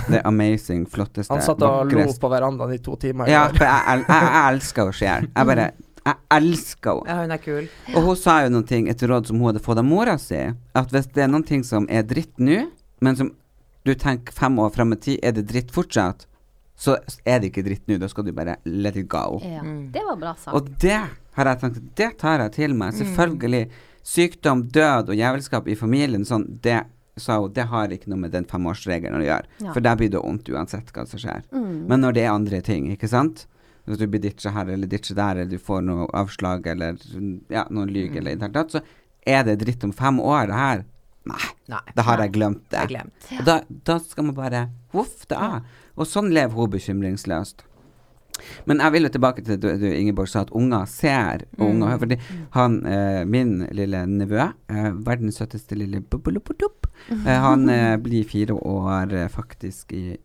[0.09, 3.29] det amazing, flotteste, Han satt og lo på verandaen i to timer.
[3.29, 5.27] Ja, for jeg, jeg, jeg, jeg elsker å Cher.
[5.27, 5.67] Jeg bare
[6.05, 7.11] Jeg elsker henne.
[7.11, 7.67] Ja, hun er kul.
[7.93, 10.41] Og hun sa jo noen ting et råd som hun hadde fått av mora si.
[10.77, 12.63] At hvis det er noen ting som er dritt nå,
[13.05, 13.31] men som
[13.85, 16.25] du tenker fem år fram i tid, er det dritt fortsatt,
[16.75, 17.99] så er det ikke dritt nå.
[18.01, 19.39] Da skal du bare let it go.
[19.43, 19.61] Ja.
[19.63, 19.91] Mm.
[19.93, 20.55] Det var bra sagt.
[20.57, 20.97] Og det
[21.37, 22.97] har jeg tenkt Det tar jeg til meg.
[22.97, 23.63] Selvfølgelig.
[24.05, 26.83] Sykdom, død og jævelskap i familien, sånn, det
[27.17, 29.51] sa hun, det har ikke noe med den femårsregelen å gjøre.
[29.63, 29.71] Ja.
[29.71, 31.45] For der blir det vondt uansett hva som skjer.
[31.55, 31.85] Mm.
[31.89, 33.45] Men når det er andre ting, ikke sant?
[33.85, 36.97] Hvis du blir ditcha her eller ditcha der, eller du får noe avslag eller
[37.53, 38.81] ja, noen lyg eller i det hele tatt, så
[39.25, 40.85] er det dritt om fem år, det her.
[41.25, 41.41] Nei,
[41.73, 41.79] Nei.
[41.97, 42.81] da har jeg glemt Det det.
[42.83, 43.29] er glemt.
[43.31, 43.41] Ja.
[43.47, 43.55] da,
[43.87, 45.63] da skal man bare Voff, det er.
[45.97, 47.63] Og sånn lever hun bekymringsløst.
[48.67, 51.45] Men jeg vil jo tilbake til det du, Ingeborg sa, at unger ser.
[51.57, 52.01] Og unger hører.
[52.03, 52.17] Fordi
[52.57, 58.53] han, eh, min lille nevø, eh, verdens søteste lille bubbeloppotopp, eh, han eh, blir fire
[58.59, 60.17] år eh, faktisk i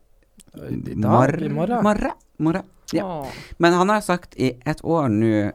[0.96, 2.12] morgen.
[2.38, 2.62] morgen.
[2.92, 3.26] Ja.
[3.58, 5.52] Men han har sagt i et år nå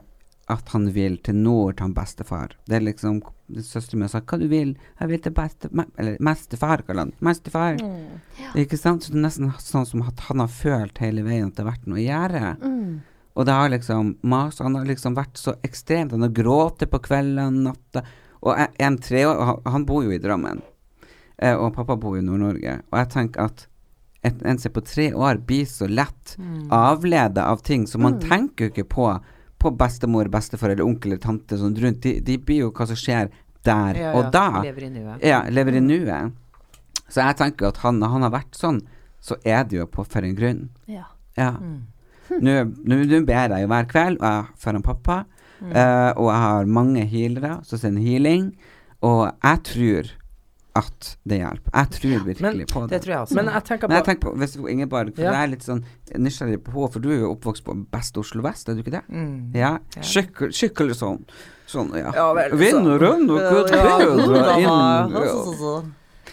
[0.48, 2.54] at han vil til nord til han bestefar.
[2.66, 3.20] Det er liksom
[3.54, 4.76] Søsteren min og sa 'hva du vil'.
[5.00, 5.68] 'Jeg vil til beste...
[5.70, 7.12] me- Eller mestefar', kaller han.
[7.20, 7.76] Mestefar.
[8.56, 9.02] Ikke sant?
[9.04, 11.72] Så det er nesten sånn som at han har følt hele veien at det har
[11.72, 12.56] vært noe å gjøre.
[12.62, 13.00] Mm.
[13.36, 16.10] Og det har liksom mas, Han har liksom vært så ekstremt.
[16.12, 18.02] Han har grått på kveldene, natta.
[18.42, 20.62] Og jeg- en treår han, han bor jo i Drammen.
[21.38, 22.80] Eh, og pappa bor i Nord-Norge.
[22.92, 23.66] Og jeg tenker at
[24.24, 26.68] et, en som på tre år blir så lett Mm.
[26.70, 29.20] avleda av ting, så man tenker jo ikke på
[29.58, 32.00] på bestemor, besteforeldre, onkel eller tante sånn rundt.
[32.04, 33.30] De, de blir jo hva som skjer
[33.66, 34.62] der Ja, og da.
[34.62, 35.22] Lever i nuet.
[35.26, 36.32] Ja, lever i nuet.
[37.08, 38.80] Så jeg tenker at han, når han har vært sånn,
[39.22, 40.68] så er det jo på for en grunn.
[40.90, 41.06] Ja.
[41.38, 41.52] Ja.
[41.58, 41.82] Mm.
[42.42, 42.52] Nå
[42.84, 45.24] nå- nå ber jeg jo hver kveld, og jeg foran pappa,
[45.56, 45.70] Mm.
[45.72, 48.50] uh, og jeg har mange healere som sender healing,
[49.00, 50.10] og jeg tror
[50.76, 51.70] at det hjelper.
[51.74, 53.00] Jeg tror virkelig på Det det.
[53.04, 53.34] tror jeg også.
[53.38, 55.32] Men jeg tenker Men på jeg tenker på, hvis Ingeborg, for Ja.
[55.32, 55.82] jeg er litt sånn
[56.26, 58.94] nysgjerrig på henne, for du er jo oppvokst på best Oslo vest, er du ikke
[58.98, 59.02] det?
[59.10, 59.54] mm.
[59.56, 61.24] Ja, skikkelig, skikkelig sånn.
[61.66, 62.12] Sånn, ja.
[62.14, 65.82] Ja, vel, så- Vinneren og Gud bedre inn ja.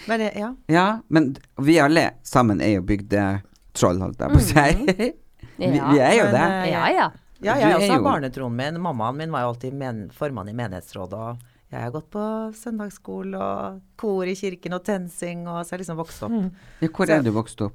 [0.08, 0.54] Men ja.
[0.68, 5.14] ja, men vi alle sammen er jo bygdetroll, holdt jeg på å si.
[5.58, 6.48] vi, vi er jo Men, det.
[6.52, 7.10] eh, Ja, ja.
[7.44, 8.78] Ja, jeg er også har barnetroen min.
[8.80, 9.74] Mammaen min var jo alltid
[10.16, 11.14] formann i menighetsrådet.
[11.14, 11.38] Og
[11.74, 15.84] jeg har gått på søndagsskole og kor i kirken og TenSing, og så har jeg
[15.88, 16.36] liksom vokst opp
[16.84, 17.74] Ja, hvor er du vokst opp?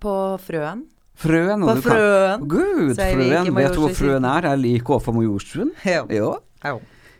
[0.00, 0.86] på Frøen.
[1.14, 1.62] Frøen?
[1.62, 2.48] og På du kan- Frøen.
[2.48, 3.54] Gud, Frøen.
[3.54, 4.42] Vet du hvor Frøen er?
[4.50, 5.66] Jeg liker også få Majorstua.
[5.84, 6.02] Ja.
[6.10, 6.32] Ja.
[6.64, 6.78] Ja.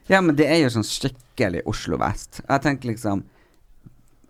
[0.08, 2.40] ja, men det er jo sånn skikkelig Oslo vest.
[2.48, 3.22] Jeg tenker liksom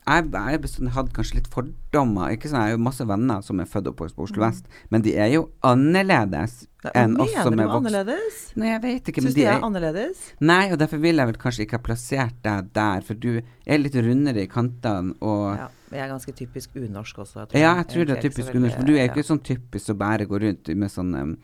[0.05, 2.35] jeg, jeg bestandig hadde kanskje litt fordommer.
[2.35, 4.67] Ikke sånn, Jeg har jo masse venner som er født og oppvokst på Oslo vest,
[4.93, 8.41] men de er jo annerledes enn oss som er vokst annerledes?
[8.61, 10.27] Nei, jeg vet ikke, men Syns de de er er annerledes?
[10.45, 13.81] Nei, og derfor vil jeg vel kanskje ikke ha plassert deg der, for du er
[13.81, 17.47] litt rundere i kantene og Ja, jeg er ganske typisk unorsk også.
[17.55, 18.77] Ja, jeg tror det er typisk unorsk.
[18.77, 19.09] for du er ja.
[19.13, 21.35] ikke sånn typisk som bare går rundt med sånn um,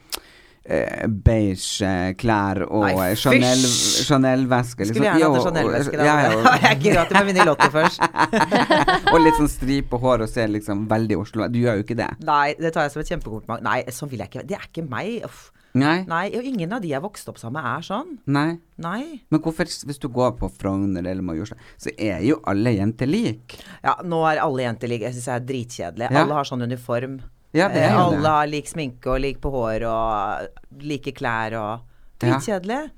[1.25, 3.15] beige eh, klær og eh!
[3.19, 3.63] Chanel,
[4.07, 4.87] Chanel-veske.
[4.91, 5.97] Skulle gjerne hatt Chanel-veske.
[5.97, 6.09] da.
[6.09, 8.05] Ja, ja, Jeg gidder at du må vinne i Lotto først.
[9.13, 12.11] og, litt sånn stripe hår og se liksom veldig Oslo Du gjør jo ikke det.
[12.27, 13.65] Nei, det tar jeg som et kjempekompliment.
[13.67, 14.45] Nei, sånn vil jeg ikke.
[14.47, 15.25] Det er ikke meg.
[15.27, 15.49] Uff.
[15.79, 16.01] Nei?
[16.11, 18.15] Nei, og ingen av de jeg vokste opp sammen med, er sånn.
[18.35, 18.49] Nei.
[18.83, 19.03] Nei.
[19.31, 23.61] Men hvorfor, hvis du går på Frogner eller Majorstua, så er jo alle jenter like.
[23.85, 25.07] Ja, nå er alle jenter like.
[25.07, 26.09] Jeg syns jeg er dritkjedelig.
[26.11, 26.25] Ja.
[26.25, 27.21] Alle har sånn uniform.
[27.53, 28.31] Ja, det er Eh, jo Alle det.
[28.31, 30.49] har lik sminke og lik på hår og
[30.83, 31.81] like klær og
[32.23, 32.35] Ja.
[32.37, 32.91] Dritkjedelig.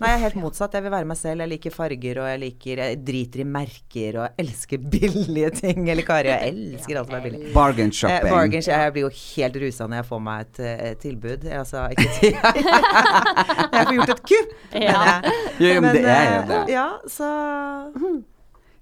[0.00, 0.72] Nei, jeg er helt motsatt.
[0.72, 1.40] Jeg vil være meg selv.
[1.44, 5.88] Jeg liker farger, og jeg liker Jeg driter i merker og elsker billige ting.
[5.92, 7.52] Eller Kari, jeg elsker alt som er billig.
[7.54, 11.44] Bargain Eh, bargain, jeg blir jo helt rusa når jeg får meg et, et tilbud.
[11.44, 12.32] Jeg, altså, ikke si
[13.76, 14.56] Jeg får gjort et kupp!
[14.72, 15.20] Ja.
[15.20, 16.62] Men, eh, Jo, jo, men det er jo eh, det.
[16.72, 17.28] Ja, så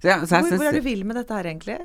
[0.01, 1.75] Så, ja, så jeg hvor, hvor er du vil med dette her, egentlig?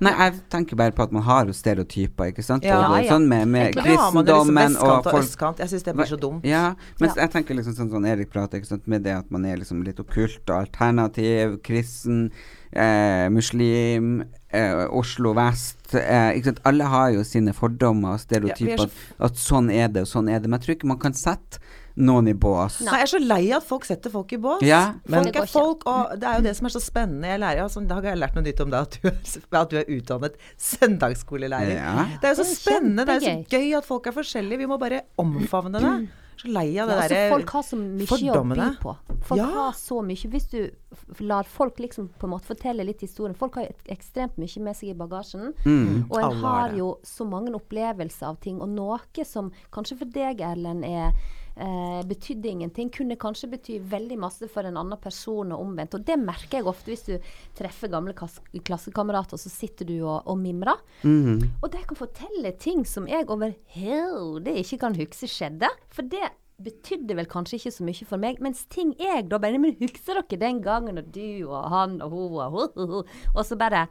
[0.00, 2.64] Nei, jeg tenker bare på at man har jo stereotyper, ikke sant.
[2.64, 3.10] Ja, og, ja.
[3.12, 5.60] sånn med, med kristendommen liksom kristendommen og vestkant og folk østkant.
[5.60, 6.46] Jeg syns det blir så dumt.
[6.48, 6.62] Ja,
[7.00, 7.14] men Ja.
[7.20, 9.82] jeg tenker liksom sånn som Erik prater, ikke sant, med det at man er liksom
[9.84, 12.30] litt okkult og alternativ, kristen,
[12.72, 16.60] eh, muslim, eh, Oslo vest eh, ikke sant?
[16.64, 20.30] Alle har jo sine fordommer og er stereotyper, så- at sånn er det og sånn
[20.32, 20.48] er det.
[20.48, 21.58] Men jeg tror ikke man kan sette
[21.96, 22.80] noen i bås.
[22.84, 24.62] Nei, jeg er så lei av at folk setter folk i bås.
[24.62, 27.26] Ja, men- folk er folk, og det er jo det som er så spennende.
[27.26, 29.60] Jeg lærer, altså, I dag har jeg lært noe nytt om deg, at du er,
[29.60, 31.76] at du er utdannet søndagsskolelærer.
[31.76, 32.06] Ja.
[32.20, 33.04] Det er jo så Det er spennende.
[33.06, 34.58] Det er jo så gøy at folk er forskjellige.
[34.58, 36.08] Vi må bare omfavne det.
[36.40, 38.96] Så lei av det Ja, altså, derre folk har så mye å by på.
[39.28, 39.46] Folk Ja.
[39.46, 40.30] har så mye.
[40.32, 40.70] Hvis du
[41.20, 44.88] lar folk liksom på en måte fortelle litt historien Folk har ekstremt mye med seg
[44.88, 45.52] i bagasjen.
[45.66, 46.06] Mm.
[46.10, 48.58] Og en har har jo så mange opplevelser av ting.
[48.62, 51.12] Og noe som kanskje for deg, Erlend, er
[51.56, 55.96] eh, betydde ingenting, kunne kanskje bety veldig masse for en annen person, og omvendt.
[55.98, 60.26] Og det merker jeg ofte hvis du treffer gamle klassekamerater, og så sitter du og,
[60.26, 60.82] og mimrer.
[61.02, 61.48] Mhm.
[61.62, 65.70] Og de kan fortelle ting som jeg overhodet ikke kan huske skjedde.
[65.94, 68.40] For det betydde vel kanskje ikke så mye for meg.
[68.44, 72.10] Mens ting jeg da bare Men husker dere den gangen og du og han og
[72.14, 73.02] hun og ho.
[73.34, 73.86] Og så bare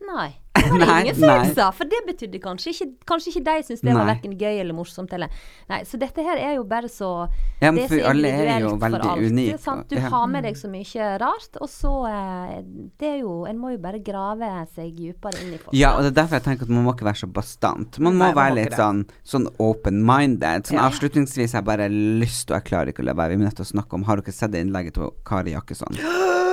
[0.00, 0.30] Nei.
[0.60, 3.82] Det var Nei, ingen som sa, For det betydde kanskje ikke Kanskje ikke de syntes
[3.86, 4.14] det var Nei.
[4.16, 5.30] verken gøy eller morsomt eller
[5.70, 7.10] Nei, så dette her er jo bare så
[7.62, 9.86] Ja, men det er så for alle er jo individuelt for veldig alt, unike, sant?
[9.92, 10.10] Du ja.
[10.12, 12.56] har med deg så mye rart, og så eh,
[13.00, 15.76] Det er jo En må jo bare grave seg dypere inn i folk.
[15.76, 18.00] Ja, og det er derfor jeg tenker at man må ikke være så bastant.
[18.02, 20.68] Man må Nei, man være må litt sånn, sånn open-minded.
[20.70, 20.88] Sånn Ja.
[20.90, 23.60] avslutningsvis har jeg bare lyst, og jeg klarer ikke å la være, vi er nødt
[23.62, 26.00] til å snakke om Har dere sett det innlegget til Kari Jakkesson?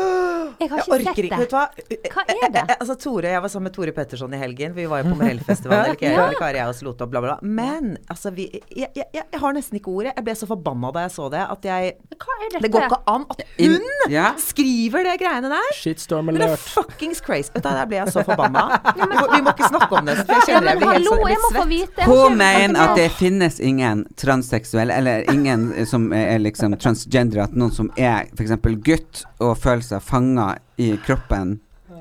[0.67, 1.39] Jeg har Jeg ikke orker sett det.
[1.39, 1.65] Vet du hva?
[2.13, 2.61] Hva er det?
[2.61, 4.73] Eh, eh, Altså, Tore, Jeg var sammen med Tore Petterson i helgen.
[4.75, 5.93] Vi var jo på Morellfestivalen.
[5.95, 7.35] Eller jeg, eller Kari, jeg og Slote og bla, bla.
[7.41, 10.13] Men altså, vi, jeg, jeg, jeg, jeg har nesten ikke ordet.
[10.17, 12.63] Jeg ble så forbanna da jeg så det, at jeg Hva er dette?
[12.67, 14.27] Det går ikke an at In- hun Ja.
[14.39, 15.71] skriver det greiene der!
[15.77, 16.59] Shitstorm Hun er alert.
[16.75, 17.51] fuckings crazy.
[17.55, 18.65] Vet du, Der ble jeg så forbanna.
[18.97, 20.17] Vi må, vi må ikke snakke om det.
[20.19, 21.95] For jeg Ja, kjenner jeg men blir helt hallo, så jeg må få litt svett.
[21.95, 22.01] vite.
[22.01, 27.53] Jeg Hun mener at det finnes ingen transseksuelle, eller ingen som er liksom transgender, at
[27.57, 28.55] noen som er f.eks.
[28.87, 31.57] gutt og føle seg fanga i kroppen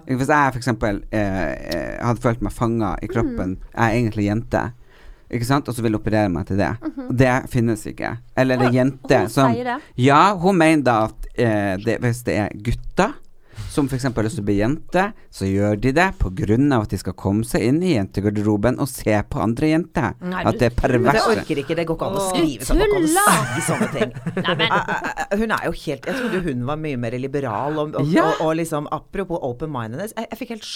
[0.07, 0.68] Hvis jeg f.eks.
[0.68, 4.61] Eh, eh, hadde følt meg fanga i kroppen, jeg er egentlig jente.
[5.26, 5.66] Ikke sant?
[5.66, 6.68] Og så vil operere meg til det.
[7.11, 8.12] Det finnes ikke.
[8.39, 9.76] Eller det er jente hun som sier det?
[9.99, 13.16] Ja, hun mener da at eh, det, hvis det er gutter
[13.76, 14.06] som f.eks.
[14.08, 16.56] har lyst til å bli jente, så gjør de det pga.
[16.80, 20.16] at de skal komme seg inn i jentegarderoben og se på andre jenter.
[20.24, 21.76] Nei, at det er pervers jeg orker ikke.
[21.78, 22.80] Det går ikke an å skrive sånn.
[22.82, 24.16] Det går ikke an å si sånne ting.
[24.56, 27.76] Eh, eh, Hun er jo helt Jeg trodde hun var mye mer liberal.
[27.80, 28.24] Og, og, Ja.
[28.26, 30.14] og, og liksom Apropos open-mindedness.
[30.16, 30.68] Jeg, jeg fikk helt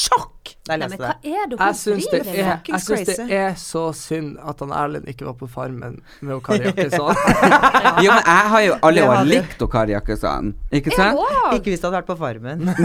[0.00, 1.30] sjokk da jeg leste det.
[1.30, 5.08] er det Jeg syns det, er, jeg syns det er så synd at han Erlend
[5.10, 7.14] ikke var på Farmen med Kari Jakkesson.
[8.04, 11.20] Jo, men jeg har jo alle år likt Kari Jakkesson, ikke sant?
[11.56, 12.58] Ikke hvis det hadde vært på Farmen.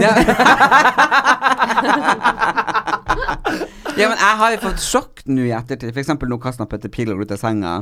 [3.96, 4.08] Ja.
[4.10, 5.92] men jeg har jo fått sjokk nå i ettertid.
[5.94, 7.78] For eksempel nå kasta Petter går ut av senga.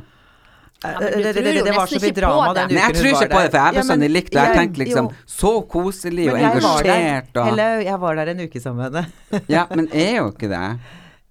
[0.85, 2.57] Men du det, det, tror det, jo det var nesten så mye drama det.
[2.61, 3.77] den Men jeg tror ikke på det, for jeg der.
[3.77, 5.23] ble sånn likt, og jeg tenkte liksom jo.
[5.35, 9.41] Så koselig og engasjert og Hello, jeg var der en uke sammen med henne.
[9.53, 10.67] Ja, men er jo ikke det.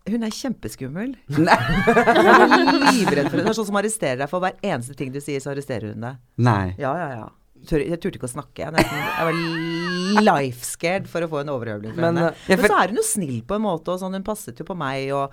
[0.10, 1.14] Hun er kjempeskummel.
[1.40, 1.60] Nei.
[1.88, 3.46] Hun livredd for henne.
[3.46, 6.04] Det er sånn som arresterer deg for hver eneste ting du sier, så arresterer hun
[6.04, 6.20] deg.
[6.44, 6.74] Nei.
[6.82, 7.30] Ja, ja, ja.
[7.64, 8.66] Jeg turte ikke å snakke.
[8.66, 12.26] Jeg, nesten, jeg var life scared for å få en overhøvling fra henne.
[12.34, 14.60] Men, ja, Men så er hun jo snill på en måte, og sånn, hun passet
[14.60, 15.08] jo på meg.
[15.16, 15.32] og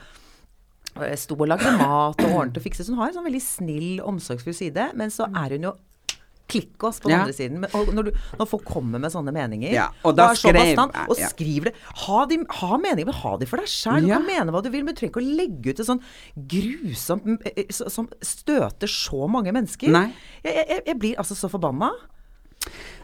[1.16, 2.86] sto og lagde mat og ordnet og fikset.
[2.86, 4.90] Så hun har en sånn veldig snill, omsorgsfull side.
[4.98, 5.76] Men så er hun jo
[6.50, 7.20] klikkås på den Ja.
[7.22, 7.60] andre siden.
[7.62, 10.96] Men, når, du, når folk kommer med sånne meninger, Ja, og da så skrev- bastant,
[11.08, 11.28] og ja.
[11.30, 14.00] skriver det Ha, de, ha meninger, men ha de for deg sjøl.
[14.02, 16.02] Du kan mene hva du vil, men du trenger ikke å legge ut et sånn
[16.50, 19.94] grusomt m- eh, som støter så mange mennesker.
[19.94, 20.12] Jeg,
[20.42, 21.92] jeg, jeg blir altså så forbanna.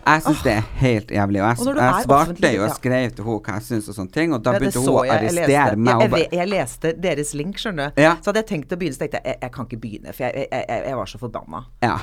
[0.07, 1.41] Jeg syns det er helt jævlig.
[1.43, 3.99] Og jeg, og jeg er svarte jo og skrev til henne hva jeg syns og
[3.99, 6.05] sånne ting, og da Ja, begynte hun å arrestere Jeg meg.
[6.07, 8.03] Og jeg, jeg leste deres link, skjønner du.
[8.07, 8.15] Ja.
[8.23, 10.29] Så hadde jeg tenkt å begynne, så tenkte jeg jeg, jeg kan ikke begynne, for
[10.29, 11.65] jeg, jeg, jeg, jeg var så forbanna.
[11.83, 11.99] ja.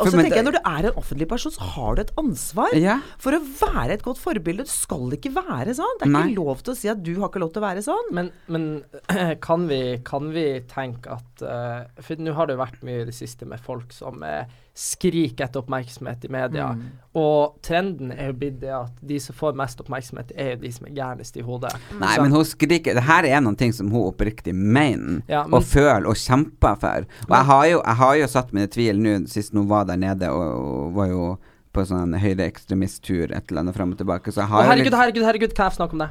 [0.00, 2.72] Og så tenker jeg Når du er en offentlig person, så har du et ansvar
[2.74, 2.96] Ja.
[3.20, 4.64] for å være et godt forbilde.
[4.66, 6.00] Du skal ikke være sånn.
[6.00, 6.22] Det er Nei.
[6.32, 8.08] ikke lov til å si at du har ikke lov til å være sånn.
[8.16, 8.66] Men, men
[9.46, 13.08] kan, vi, kan vi tenke at uh, For nå har det jo vært mye i
[13.12, 16.72] det siste med folk som eh, skriker etter oppmerksomhet i media.
[16.74, 16.86] Mm.
[17.14, 20.72] Og trenden er jo blitt det at de som får mest oppmerksomhet, er jo de
[20.74, 21.70] som er gærnest i hodet.
[22.00, 25.44] Nei, Så- men hun skriker Det her er noen ting som hun oppriktig mener Ja,
[25.44, 27.06] men- og føler og kjemper for.
[27.28, 29.96] Og jeg har jo, jeg har jo satt mine tvil nå sist hun var der
[29.96, 30.42] nede og,
[30.88, 31.38] og var jo
[31.72, 34.94] på sånn høyreekstremisttur et eller annet fram og tilbake, så jeg har jo herregud, litt
[34.94, 36.10] herregud, herregud, kan jeg snakke om det?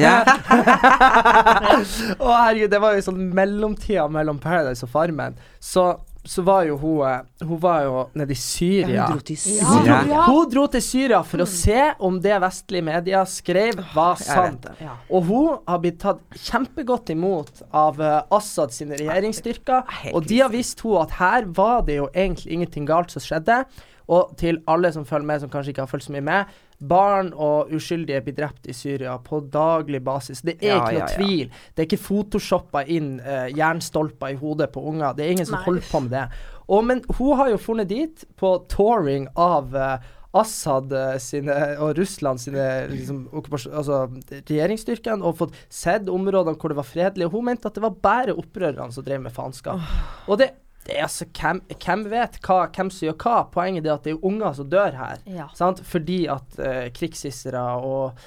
[0.00, 0.24] ja.
[2.18, 5.36] Å, herregud, det var jo sånn mellomtida mellom Paradise og Farmen.
[5.60, 9.06] Så, så var jo hun eh, Hun var jo nede i Syria.
[9.06, 9.98] Hun dro til Syria.
[10.08, 10.22] Ja.
[10.28, 14.66] hun dro til Syria for å se om det vestlige media skrev, var sant.
[14.80, 14.96] ja.
[15.10, 19.84] Og hun har blitt tatt kjempegodt imot av uh, Assad sine regjeringsstyrker.
[20.14, 23.64] Og de har visst hun at her var det jo egentlig ingenting galt som skjedde.
[24.12, 26.56] Og til alle som følger med, som kanskje ikke har fulgt så mye med.
[26.78, 30.42] Barn og uskyldige blir drept i Syria på daglig basis.
[30.42, 31.14] Det er Ja, ikke noe ja, ja.
[31.16, 31.52] tvil.
[31.74, 35.14] Det er ikke photoshoppa inn eh, jernstolper i hodet på unger.
[35.14, 35.64] Det er ingen som Nei.
[35.68, 36.26] holder på med det.
[36.68, 41.92] Og, men hun har jo funnet dit på touring av eh, Assad eh, sine og
[41.98, 43.28] Russland sine liksom,
[43.70, 44.00] altså,
[44.48, 47.28] regjeringsstyrker og fått sett områdene hvor det var fredelig.
[47.28, 49.78] Og hun mente at det var bare opprørerne som drev med faenskap.
[50.26, 50.50] Og det,
[50.84, 53.36] det er altså hvem, hvem vet hva, hvem som gjør hva?
[53.54, 55.22] Poenget er at det er unger som dør her.
[55.24, 55.48] Ja.
[55.56, 55.80] Sant?
[55.88, 58.18] Fordi at uh, krigshissere og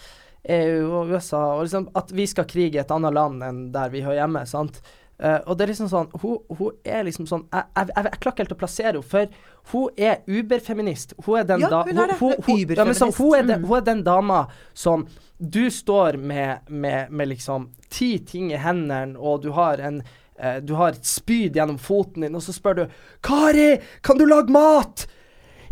[0.48, 3.92] EU og USA og liksom At vi skal krige i et annet land enn der
[3.92, 4.46] vi hører hjemme.
[4.48, 4.82] sant?
[5.18, 8.20] Eh, og det er liksom sånn Hun, hun er liksom sånn Jeg, jeg, jeg, jeg
[8.22, 9.32] klarer ikke helt å plassere henne, for
[9.72, 11.16] hun er uberfeminist.
[11.26, 12.20] Hun er den Ja, da hun er det.
[12.22, 14.44] Hun ja, men hun, er den, hun er den dama
[14.78, 20.00] som Du står med, med, med liksom ti ting i hendene, og du har en
[20.40, 22.86] eh, Du har et spyd gjennom foten din, og så spør du
[23.24, 25.08] 'Kari, kan du lage mat?'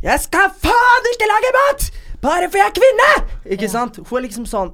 [0.04, 1.92] 'Jeg skal faen ikke lage mat!
[2.22, 3.98] Bare for jeg er kvinne!' Ikke sant?
[3.98, 4.74] Hun er liksom sånn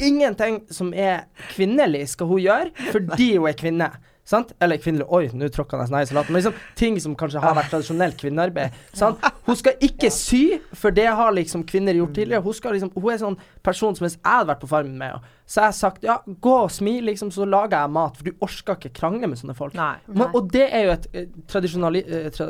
[0.00, 1.24] Ingenting som er
[1.54, 3.90] kvinnelig skal hun gjøre fordi hun er kvinne.
[4.26, 4.50] Sant?
[4.62, 6.34] Eller kvinnelig Oi, nå tråkka jeg nesten i salaten.
[6.34, 8.74] Men liksom ting som kanskje har vært tradisjonelt kvinnearbeid.
[8.96, 9.22] Sant?
[9.46, 12.42] Hun skal ikke sy, for det har liksom kvinner gjort tidligere.
[12.42, 15.14] Hun, skal liksom, hun er sånn person som hvis jeg hadde vært på Farmen med
[15.14, 18.18] henne, så jeg har sagt ja, gå og smil, liksom, så lager jeg mat.
[18.18, 19.76] For du orsker ikke krangle med sånne folk.
[19.78, 19.94] Nei.
[20.10, 22.48] Men, og det er jo et eh, eh, tra,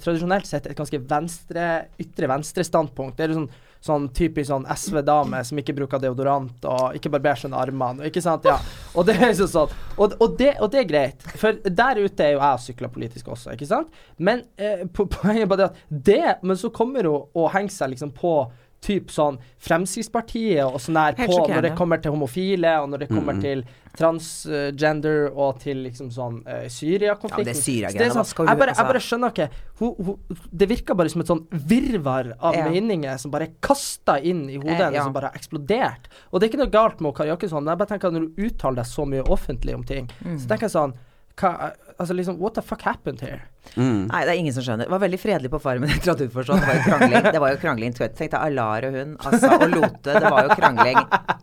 [0.00, 1.66] tradisjonelt sett et ganske venstre,
[2.00, 3.18] ytre venstre-standpunkt.
[3.18, 3.50] Det er jo sånn,
[3.84, 8.08] sånn typisk sånn SV-dame som ikke bruker deodorant og ikke barberer seg under armene.
[8.10, 8.44] Ikke sant?
[8.48, 8.56] Ja.
[8.98, 9.74] Og det er liksom sånn.
[9.96, 11.26] Og, og, det, og det er greit.
[11.38, 14.00] For der ute er jo jeg og sykler politisk også, ikke sant?
[14.18, 17.74] Men eh, po- poenget er bare det at det Men så kommer hun og henger
[17.76, 18.32] seg liksom på
[18.80, 23.08] typ sånn Fremskrittspartiet og sånn her på når det kommer til homofile, og når det
[23.08, 23.40] kommer Mm.
[23.42, 23.64] til
[23.98, 27.48] transgender og til liksom sånn uh, Syria-konflikten.
[27.48, 29.48] Ja, det er Syria-greiene, sånn, jeg, jeg altså- bare skjønner ikke
[29.80, 30.16] hun, hun,
[30.52, 32.68] Det virker bare som et sånn virvar av Ja.
[32.68, 35.02] meninger som bare er kasta inn i hodet Eh, ja.
[35.04, 36.06] som bare har eksplodert.
[36.32, 38.34] Og det er ikke noe galt med Kari Jakkesson, men jeg bare tenker at når
[38.36, 40.38] du uttaler deg så mye offentlig om ting, Mm.
[40.38, 40.94] så tenker jeg sånn
[41.38, 43.40] hva, Altså liksom What the fuck happened here?
[43.74, 44.06] Mm.
[44.06, 44.86] Nei, det er ingen som skjønner.
[44.86, 46.62] Det var veldig fredelig på Farmen etter at hun forsvant.
[46.62, 47.26] Det var jo krangling.
[47.26, 47.96] Det var jo krangling.
[47.98, 50.14] Tenk deg Alar og hun, altså, og Lote.
[50.14, 51.00] Det var jo krangling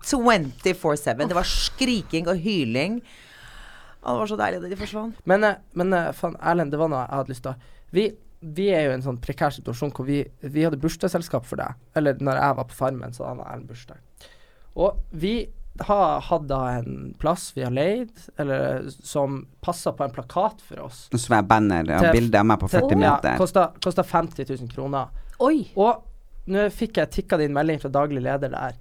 [0.07, 1.25] 24-7.
[1.25, 3.01] Det var skriking og hyling.
[4.05, 5.19] Og det var så deilig da de forsvant.
[5.27, 8.07] Men, eh, men eh, faen, Erlend, det var noe jeg hadde lyst til å vi,
[8.55, 11.77] vi er jo i en sånn prekær situasjon hvor vi, vi hadde bursdagsselskap for deg.
[11.97, 14.29] Eller når jeg var på Farmen, så hadde Erlend bursdag.
[14.75, 15.35] Og vi
[15.79, 20.85] har hatt da en plass vi har leid, eller som passer på en plakat for
[20.87, 21.05] oss.
[21.11, 23.35] Nå svær banner av bilde av meg på 40 til, meter.
[23.35, 25.11] Ja, kosta 50 000 kroner.
[25.43, 25.65] Oi!
[25.75, 28.77] Og nå fikk jeg tikka din melding fra daglig leder der.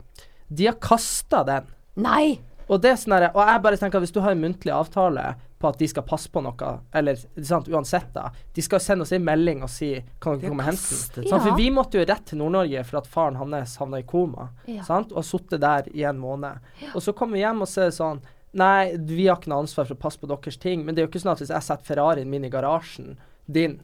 [0.48, 1.70] De har kasta den.
[2.04, 2.38] Nei!
[2.64, 5.34] Og det er sånn Og jeg bare tenker at hvis du har en muntlig avtale
[5.64, 9.12] på at de skal passe på noe, eller sant, uansett, da De skal sende oss
[9.16, 9.88] en melding og si
[10.20, 11.28] Kan dere komme og hente den?
[11.32, 14.50] for vi måtte jo rett til Nord-Norge for at faren hans havna i koma.
[14.68, 14.84] Ja.
[14.84, 15.10] Sant?
[15.16, 16.60] Og har sittet der i en måned.
[16.94, 18.20] Og så kommer vi hjem og så er sånn
[18.54, 20.84] Nei, vi har ikke noe ansvar for å passe på deres ting.
[20.86, 23.16] Men det er jo ikke sånn at hvis jeg setter Ferrarien min i garasjen
[23.50, 23.80] din,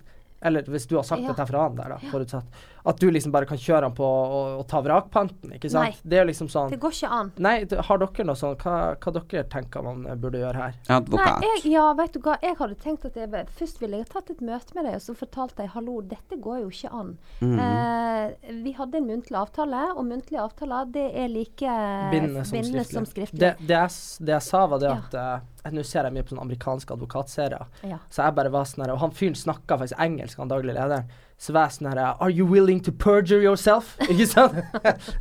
[0.47, 1.33] eller hvis du har sagt Ja.
[1.33, 2.47] dette fra han der, da, forutsatt,
[2.85, 5.91] at du liksom bare kan kjøre han på og, og ta vrakpanten, ikke sant?
[5.91, 6.11] Nei.
[6.13, 7.33] Det er liksom sånn Det går ikke an.
[7.37, 10.79] Nei, har dere noe sånn hva, hva dere tenker man burde gjøre her?
[10.97, 11.41] Advokat.
[11.45, 12.39] Nei, jeg, ja, vet du hva.
[12.43, 15.15] Jeg hadde tenkt at jeg, først ville jeg tatt et møte med deg, og så
[15.19, 17.13] fortalte jeg hallo, dette går jo ikke an.
[17.41, 21.77] Eh, vi hadde en muntlig avtale, og muntlige avtaler det er like
[22.13, 22.97] Bindende som bindende skriftlig.
[22.97, 23.41] som skriftlig.
[23.41, 24.99] Det, det, jeg, det jeg sa, var det Ja.
[25.05, 27.67] at eh, Nå ser jeg mye på sånne amerikanske advokatserier.
[27.85, 27.99] Ja.
[28.09, 31.11] Så jeg bare var sånn her Og han fyren snakka faktisk engelsk, han daglig lederen.
[31.41, 33.95] Så var jeg sånn her Are you willing to perjure yourself?
[34.13, 34.59] Ikke sant?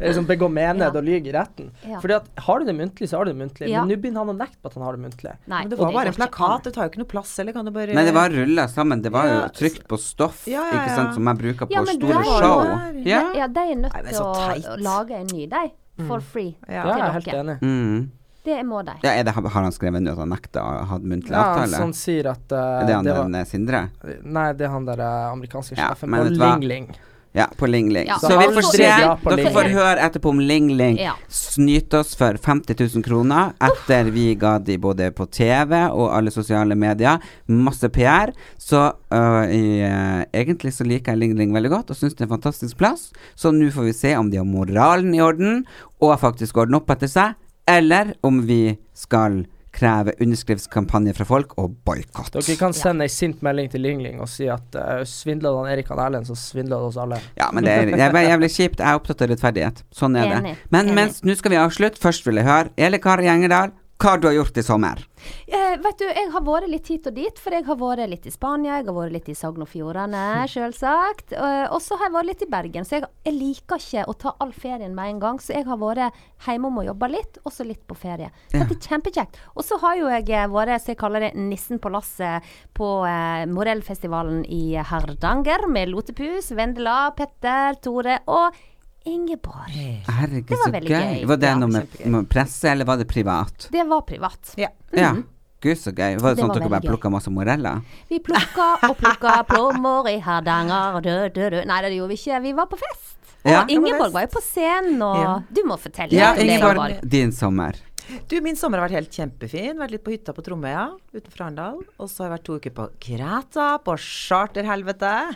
[0.02, 0.90] liksom begå mened Ja.
[0.92, 1.70] og lyge i retten.
[1.88, 2.02] Ja.
[2.04, 3.70] Fordi at har du det muntlig, så har du det muntlig.
[3.72, 3.86] Ja.
[3.86, 5.34] Men nå begynner han å nekte på at han har det muntlig.
[5.48, 7.66] Nei, Men det var bare en plakat, det tar jo ikke noe plass, eller kan
[7.70, 9.02] du bare Nei, det var rulla sammen.
[9.06, 11.86] Det var jo trykt på stoff, Ja, ja, ikke sant, som jeg bruker på Ja,
[11.88, 12.64] store show.
[12.68, 12.80] Ja.
[13.08, 13.24] Ja.
[13.46, 14.32] Ja, de er nødt til å,
[14.76, 15.66] å lage en ny, de.
[16.08, 16.56] For free.
[16.68, 16.84] Ja.
[16.84, 17.58] Ja, til jeg er helt enig.
[17.64, 18.12] Mm.
[18.46, 18.94] Det må de.
[19.04, 21.76] ja er det, har han skrevet nå at han nekter å ha muntlig Ja, avtale?
[21.76, 23.82] Ja, han sier at uh, er det han det var, den eh, Sindre?
[24.24, 26.40] Nei, det er han der eh, amerikanske Ja, sjefen ja, på?
[26.40, 26.90] Ling Ling.
[27.36, 28.08] Ja, på Ling Ling.
[28.10, 28.86] Ja, så så vi får se.
[28.88, 31.12] dra Dere får høre etterpå om Ling Ling Ja.
[31.30, 36.34] snyter oss for 50 000 kroner etter vi ga de både på TV og alle
[36.34, 37.20] sosiale medier.
[37.46, 38.32] Masse PR.
[38.58, 38.82] Så
[39.14, 42.38] øh, øh, egentlig så liker jeg Ling Ling veldig godt og syns det er en
[42.40, 43.12] fantastisk plass.
[43.36, 45.68] Så nå får vi se om de har moralen i orden
[46.02, 47.38] og faktisk ordner opp etter seg,
[47.70, 52.34] eller om vi skal kreve underskriftskampanje fra folk og boikott.
[52.34, 55.70] Dere kan sende ei sint melding til Ling Ling og si at uh, svindla han
[55.72, 57.20] Erik han Erlend, så svindla det oss alle.
[57.40, 58.82] Ja, men det er, er jævlig kjipt.
[58.82, 59.84] Jeg er opptatt av rettferdighet.
[59.96, 60.56] Sånn er det.
[60.74, 64.34] Men nå skal vi avslutte, først vil jeg høre Ele Kari Gjengedal, hva du har
[64.38, 65.02] gjort i sommer?
[65.52, 68.28] Eh, vet du, jeg har vært litt hit og dit, for jeg har vært litt
[68.30, 71.34] i Spania, jeg har vært litt i Sogn og Fjordane, selvsagt.
[71.36, 74.16] Eh, og så har jeg vært litt i Bergen, så jeg, jeg liker ikke å
[74.24, 75.42] ta all ferien med en gang.
[75.44, 76.16] Så jeg har vært
[76.48, 78.32] hjemme om å jobbe litt, og så litt på ferie.
[78.54, 78.70] Så Ja.
[78.72, 79.42] det er kjempekjekt.
[79.60, 82.48] Og så har jo jeg eh, vært, så jeg kaller det nissen på lasset,
[82.80, 88.56] på eh, Morellfestivalen i Hardanger med Lotepus, Vendela, Petter, Tore og
[89.06, 90.04] Ingeborg.
[90.08, 91.20] Herregud, Det var så veldig gøy.
[91.22, 91.26] gøy.
[91.28, 93.68] Var det Ja, noe med, med presse, eller var det privat?
[93.72, 94.54] Det var privat.
[94.58, 94.70] Ja.
[94.94, 95.14] Ja.
[95.62, 96.18] Gud, så gøy.
[96.20, 97.82] Var det, Det sånn var at dere bare plukka masse moreller?
[98.10, 101.02] Vi plukka og plukka plommer i Hardanger.
[101.02, 101.64] Dø, dø, dø.
[101.66, 102.42] Nei, det gjorde vi ikke.
[102.44, 103.16] Vi var på fest.
[103.46, 103.66] Og Ja.
[103.68, 105.40] Ingeborg var jo på scenen, og Ja.
[105.52, 107.76] du må fortelle Ja, Ingeborg, din sommer.
[108.28, 109.78] Du, min sommer har vært helt kjempefin.
[109.78, 111.84] Vært litt på hytta på Tromøya utenfor Arendal.
[112.00, 115.36] Og så har jeg vært to uker på Kreta, på charterhelvete.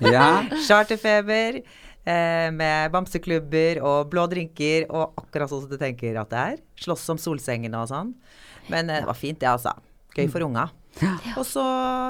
[0.00, 0.42] Ja.
[0.66, 1.62] Charterfeber.
[2.00, 6.62] Eh, med bamseklubber og blå drinker og akkurat sånn som du tenker at det er.
[6.80, 8.14] Slåss om solsengene og sånn.
[8.72, 9.74] Men eh, det var fint, det, altså.
[10.16, 10.70] Gøy for unga.
[11.38, 11.62] Og så,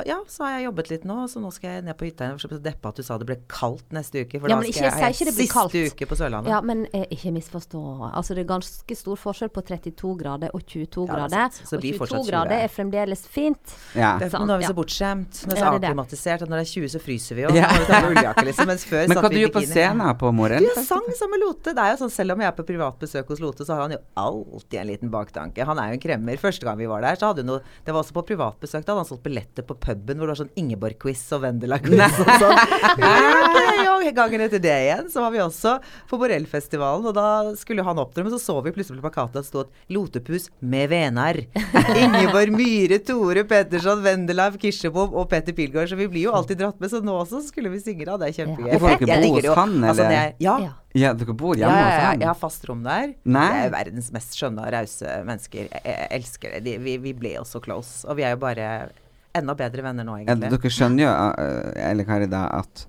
[0.09, 2.39] ja, så har jeg jobbet litt nå, så nå skal jeg ned på hytta igjen.
[2.41, 4.41] Jeg var så deppa at du sa det ble kaldt neste uke.
[4.41, 5.75] For Ja, da skal ikke- jeg ha siste kaldt.
[5.93, 6.49] uke på Sørlandet.
[6.49, 7.83] Ja, men eh, ikke misforstå.
[8.15, 11.51] Altså, det er ganske stor forskjell på 32 grader og 22 Ja, er grader.
[11.53, 13.77] Så, Så og 22 grader er fremdeles fint.
[13.95, 14.19] ja.
[14.19, 15.47] Det nå er vi så bortskjemt.
[15.47, 16.43] Nå er vi så er avklimatisert.
[16.43, 17.49] Og når det er 20, så fryser vi jo.
[17.55, 17.69] Ja.
[18.41, 18.67] Liksom.
[18.67, 20.67] Mens før Men satt hva du gjør på scenen her på morgenen?
[20.67, 21.75] Du, jeg sang sammen med Lote.
[21.75, 23.83] Det er jo sånn, Selv om jeg er på privat besøk hos Lote, så har
[23.87, 25.65] han jo alltid en liten baktanke.
[25.65, 26.37] Han er jo en kremmer.
[26.41, 28.70] Første gang vi var der, så hadde hun noe Det var også på privat besøk.
[28.73, 32.31] Da hadde han solgt billetter på puben hvor det var sånn Ingeborg-quiz og Vendela-quiz og
[32.43, 32.57] sånn.
[33.85, 35.77] Ja, gangen etter det igjen så var vi også
[36.11, 37.27] på Borellfestivalen, og da
[37.59, 40.91] skulle han opptre, men så så vi plutselig på plakaten at det stod 'Lotepus med
[40.91, 41.45] venar'.
[41.95, 45.89] Ingeborg Myhre, Tore Petterson, Vendela, Kirsebom og Petter Pilgaard.
[45.93, 46.91] Så vi blir jo alltid dratt med.
[46.91, 48.17] Så nå også skulle vi synge, da.
[48.19, 48.73] Det er kjempegøy.
[48.75, 48.97] Ja.
[49.07, 49.55] Jeg digger jo.
[49.91, 50.57] Altså, det er- ja.
[50.99, 51.13] Ja.
[51.15, 52.21] Dere bor hjemme ja, hos ja, ham?
[52.21, 53.13] jeg har fast rom der.
[53.25, 53.47] Nei.
[53.55, 55.69] Det er verdens mest skjønne og rause mennesker.
[55.71, 56.63] Jeg, jeg elsker det.
[56.67, 58.03] De, vi, vi ble jo så close.
[58.11, 58.71] Og vi er jo bare
[59.39, 62.87] enda bedre venner nå, Ja, dere skjønner jo, uh, eller Kari, da, at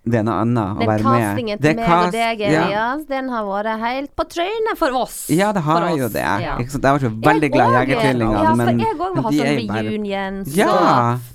[0.00, 1.18] det er noe annet å Den være med.
[1.20, 2.62] castingen er til meg og deg, ja.
[2.64, 5.18] Elias, den har vært helt på trynet for oss.
[5.28, 6.22] Ja, det har jo det.
[6.24, 6.54] Ja.
[6.56, 9.34] Jeg var så veldig Jeg glad i Jegertvillingene, ja, men, for jeg òg vil ha
[9.36, 10.70] sånn reunions Ja.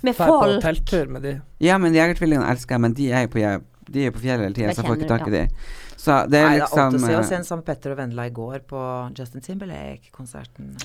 [0.02, 0.64] med Drar på folk.
[0.66, 1.36] telttur med de.
[1.62, 3.62] Ja, men Jegertvillingene elsker jeg, men de er jo på, je-
[3.92, 5.38] de er på fjellet hele tida, så jeg får ikke tak i ja.
[5.38, 5.72] de.
[6.06, 7.16] Så det er Nei, det er alt å liksom se.
[7.20, 8.82] oss en som Petter og Vendela i går på
[9.18, 10.76] Justin Timberlake-konserten.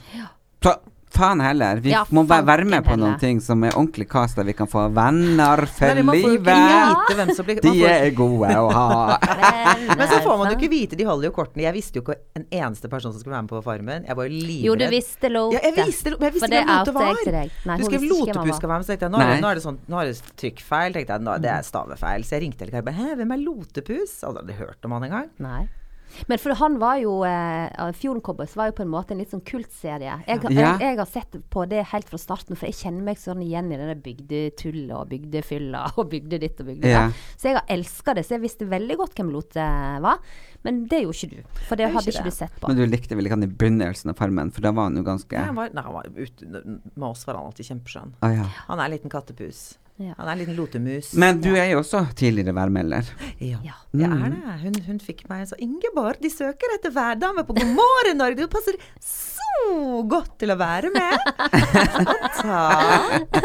[0.62, 0.78] fa-
[1.11, 1.80] Faen heller.
[1.82, 3.11] Vi Ja, må bare være med på heller.
[3.11, 6.44] noen ting som er ordentlig cast, der vi kan få venner for Nei, livet.
[6.44, 9.18] blir De får, er gode å ha.
[9.98, 11.64] Men så får man jo ikke vite, de holder jo kortene.
[11.66, 14.06] Jeg visste jo ikke en eneste person som skulle være med på Farmen.
[14.06, 14.68] Jeg var jo livredd.
[14.70, 15.58] Jo, du visste Lote.
[15.58, 17.20] Ja, jeg visste, men jeg visste ikke hvem Lote var.
[17.24, 17.50] til deg.
[17.66, 19.54] Nei, du skrev Lotepus skal være med, så tenkte jeg nå er, det, nå er
[19.61, 20.92] det sånn Nå er det trykkfeil.
[20.94, 22.22] Tenkte jeg, nå, det er stavefeil.
[22.24, 24.16] Så jeg ringte Elgar bare Hæ, hvem er Lotepus?
[24.24, 25.30] Aldri hadde hørt om han engang.
[26.28, 29.30] Men for han var jo eh, Fjorden Cowboys var jo på en måte en litt
[29.32, 30.16] sånn kultserie.
[30.26, 30.76] Jeg, jeg, Ja.
[30.82, 33.78] jeg har sett på det helt fra starten, for jeg kjenner meg sånn igjen i
[33.80, 37.04] det bygdetullet og bygdefylla og bygde ditt og bygde Ja.
[37.38, 38.26] Så jeg har elska det.
[38.26, 39.66] Så jeg visste veldig godt hvem Lote
[40.02, 40.18] var.
[40.62, 42.32] Men det gjorde ikke du, for det Jeg hadde ikke ikke det.
[42.34, 42.68] du sett på.
[42.68, 45.04] Men du likte vel ikke han i begynnelsen av Farmen, for da var han jo
[45.06, 48.12] ganske Nei, han var, nei, han var ute, med oss var han alltid kjempeskjønn.
[48.20, 48.44] Ah, ja.
[48.68, 49.78] Han er en liten kattepus.
[50.01, 50.14] Ja.
[50.16, 51.11] Han er en liten lotemus.
[51.20, 53.03] Men du er jo også tidligere værmelder.
[53.40, 53.74] ja, Ja.
[53.92, 54.22] jeg Mm.
[54.22, 54.61] er det.
[54.62, 58.36] Hun, hun fikk meg så Ingeborg, de søker etter værdame på God morgen Norge.
[58.40, 58.72] Du passer
[59.05, 59.39] så
[59.70, 61.18] Oh, godt til å være med.
[62.40, 63.38] Takk.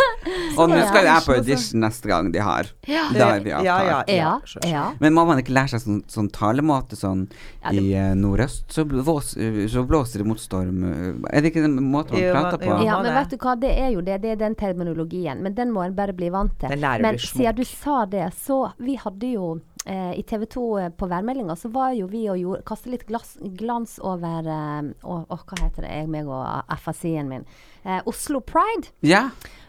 [0.57, 2.69] Og nå skal jo jeg på audition neste gang de har.
[2.89, 3.03] Ja.
[3.13, 3.67] Da er vi avtalt.
[3.67, 4.83] Ja, ja, Ja, ja.
[5.01, 7.25] Men må man ikke lære seg sånn, sånn talemåte sånn
[7.71, 8.65] i uh, nordøst?
[8.73, 9.33] Så, blås,
[9.71, 10.83] så blåser det mot storm.
[10.89, 12.71] eh, Er det ikke den måten man Jo, prater på?
[12.71, 12.81] jo.
[12.87, 14.19] Ja, men vet du hva, det er jo det.
[14.25, 15.43] Det er den terminologien.
[15.45, 16.71] Men den må en bare bli vant til.
[16.73, 19.55] Den lærer men siden du sa det, så Vi hadde jo
[19.85, 23.35] I TV 2 eh, på værmeldinga så var jo vi og gjorde, kastet litt glass,
[23.59, 27.45] glans over eh, å, å, Hva heter det, jeg, meg og FSI-en min.
[27.83, 28.89] Eh, Oslo Pride.
[29.05, 29.27] Ja.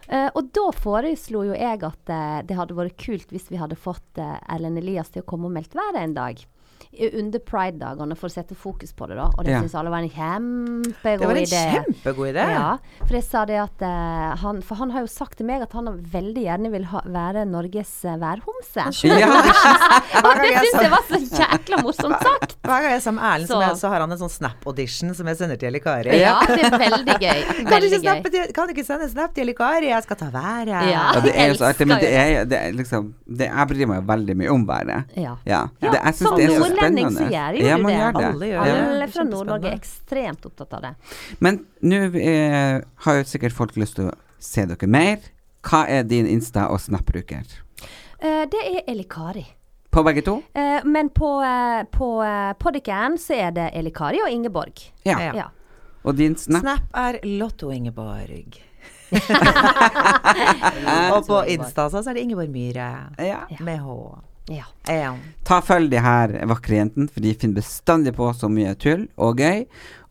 [0.08, 3.76] Eh, og da foreslo jo jeg at eh, det hadde vært kult hvis vi hadde
[3.76, 6.44] fått Ellen Elias til å komme og melde været en dag.
[6.92, 9.26] I- Under pride-dagene, for å sette fokus på det, da.
[9.38, 9.60] Og det Ja.
[9.62, 11.18] syns alle var en kjempegod idé.
[11.18, 11.64] Det var en idé.
[11.74, 12.44] kjempegod idé.
[12.52, 15.62] Ja, for jeg sa det at uh, han For han har jo sagt til meg
[15.62, 18.86] at han veldig gjerne vil ha, være Norges uh, værhomse.
[19.04, 19.28] ja.
[20.26, 22.56] Og det syns jeg var så jækla morsomt sagt!
[22.66, 24.32] Hver gang jeg er sammen med Erlend, så, Så- jeg- så har han en sånn
[24.36, 26.16] snap-audition som jeg sender til Eli Kari.
[26.20, 27.42] Ja, det er veldig gøy.
[27.68, 29.86] Kan du, ikke snappe til, kan du ikke sende snap til Eli Kari?
[29.92, 30.66] Jeg skal ta været.
[30.72, 30.80] Ja.
[30.90, 33.86] ja, det er jo så artig, men det er, det er liksom det, Jeg bryr
[33.92, 35.04] meg veldig mye om været.
[35.16, 35.36] Ja.
[35.46, 35.62] Ja.
[35.82, 37.96] Ja, det, jeg syns det er så nordlending så gjør jo ja, du det.
[37.96, 38.26] det.
[38.30, 38.76] Alle gjør det.
[38.86, 39.26] Alle fra.
[39.30, 40.92] Nord-Norge er ekstremt opptatt av det.
[41.44, 45.30] Men nå eh, har jo sikkert folk lyst til å se dere mer.
[45.66, 47.46] Hva er din Insta- og Snap-bruker?
[48.18, 49.44] Eh, det er Elikari.
[49.90, 50.42] På begge to?
[50.54, 54.82] Eh, men på, uh, på uh, Podican så er det Elikari og Ingeborg.
[55.08, 55.18] Ja.
[55.22, 55.32] Ja.
[55.34, 55.46] Ja.
[56.06, 56.62] Og din Snap?
[56.62, 58.62] Snap er Lotto Ingeborg.
[61.14, 62.88] Og på Insta så er det Ingeborg Myhre.
[63.22, 63.40] Ja.
[63.60, 63.96] Med H.
[64.52, 64.66] ja.
[64.86, 65.14] Ja.
[65.46, 69.42] Ta følg de her vakre jentene, for de finner bestandig på så mye tull og
[69.42, 69.64] gøy.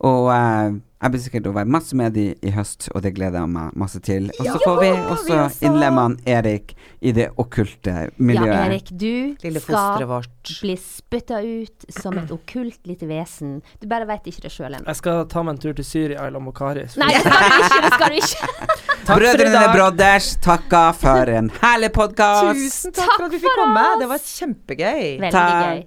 [0.04, 0.76] Og eh,
[1.06, 3.74] jeg blir sikkert å være masse med de i høst, og det gleder jeg meg
[3.78, 4.26] masse til.
[4.40, 5.38] Og så får vi også
[5.68, 8.56] innlemme Erik i det okkulte ja, miljøet.
[8.64, 10.52] Erik, du Lille skal vårt.
[10.64, 13.60] bli spytta ut som et okkult lite vesen.
[13.78, 14.86] Du bare veit ikke det sjøl ennå.
[14.88, 16.86] Jeg skal ta meg en tur til Syria i lag med Kari.
[16.98, 17.80] Nei, det skal du ikke!
[17.86, 18.52] Det skal du ikke.
[19.06, 22.56] Takk Brødrene Brodders takker for en herlig podkast.
[22.58, 23.84] Tusen takk for at vi fikk komme.
[24.02, 25.04] Det var kjempegøy.
[25.22, 25.84] Veldig Takk.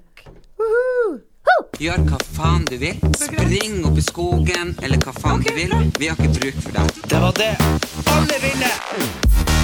[0.64, 1.26] gøy.
[1.80, 3.00] Gjør hva faen du vil.
[3.20, 5.72] Spring opp i skogen, eller hva faen du vil.
[6.00, 7.00] Vi har ikke bruk for deg.
[7.08, 7.54] Det var det.
[8.18, 9.59] Alle vinner!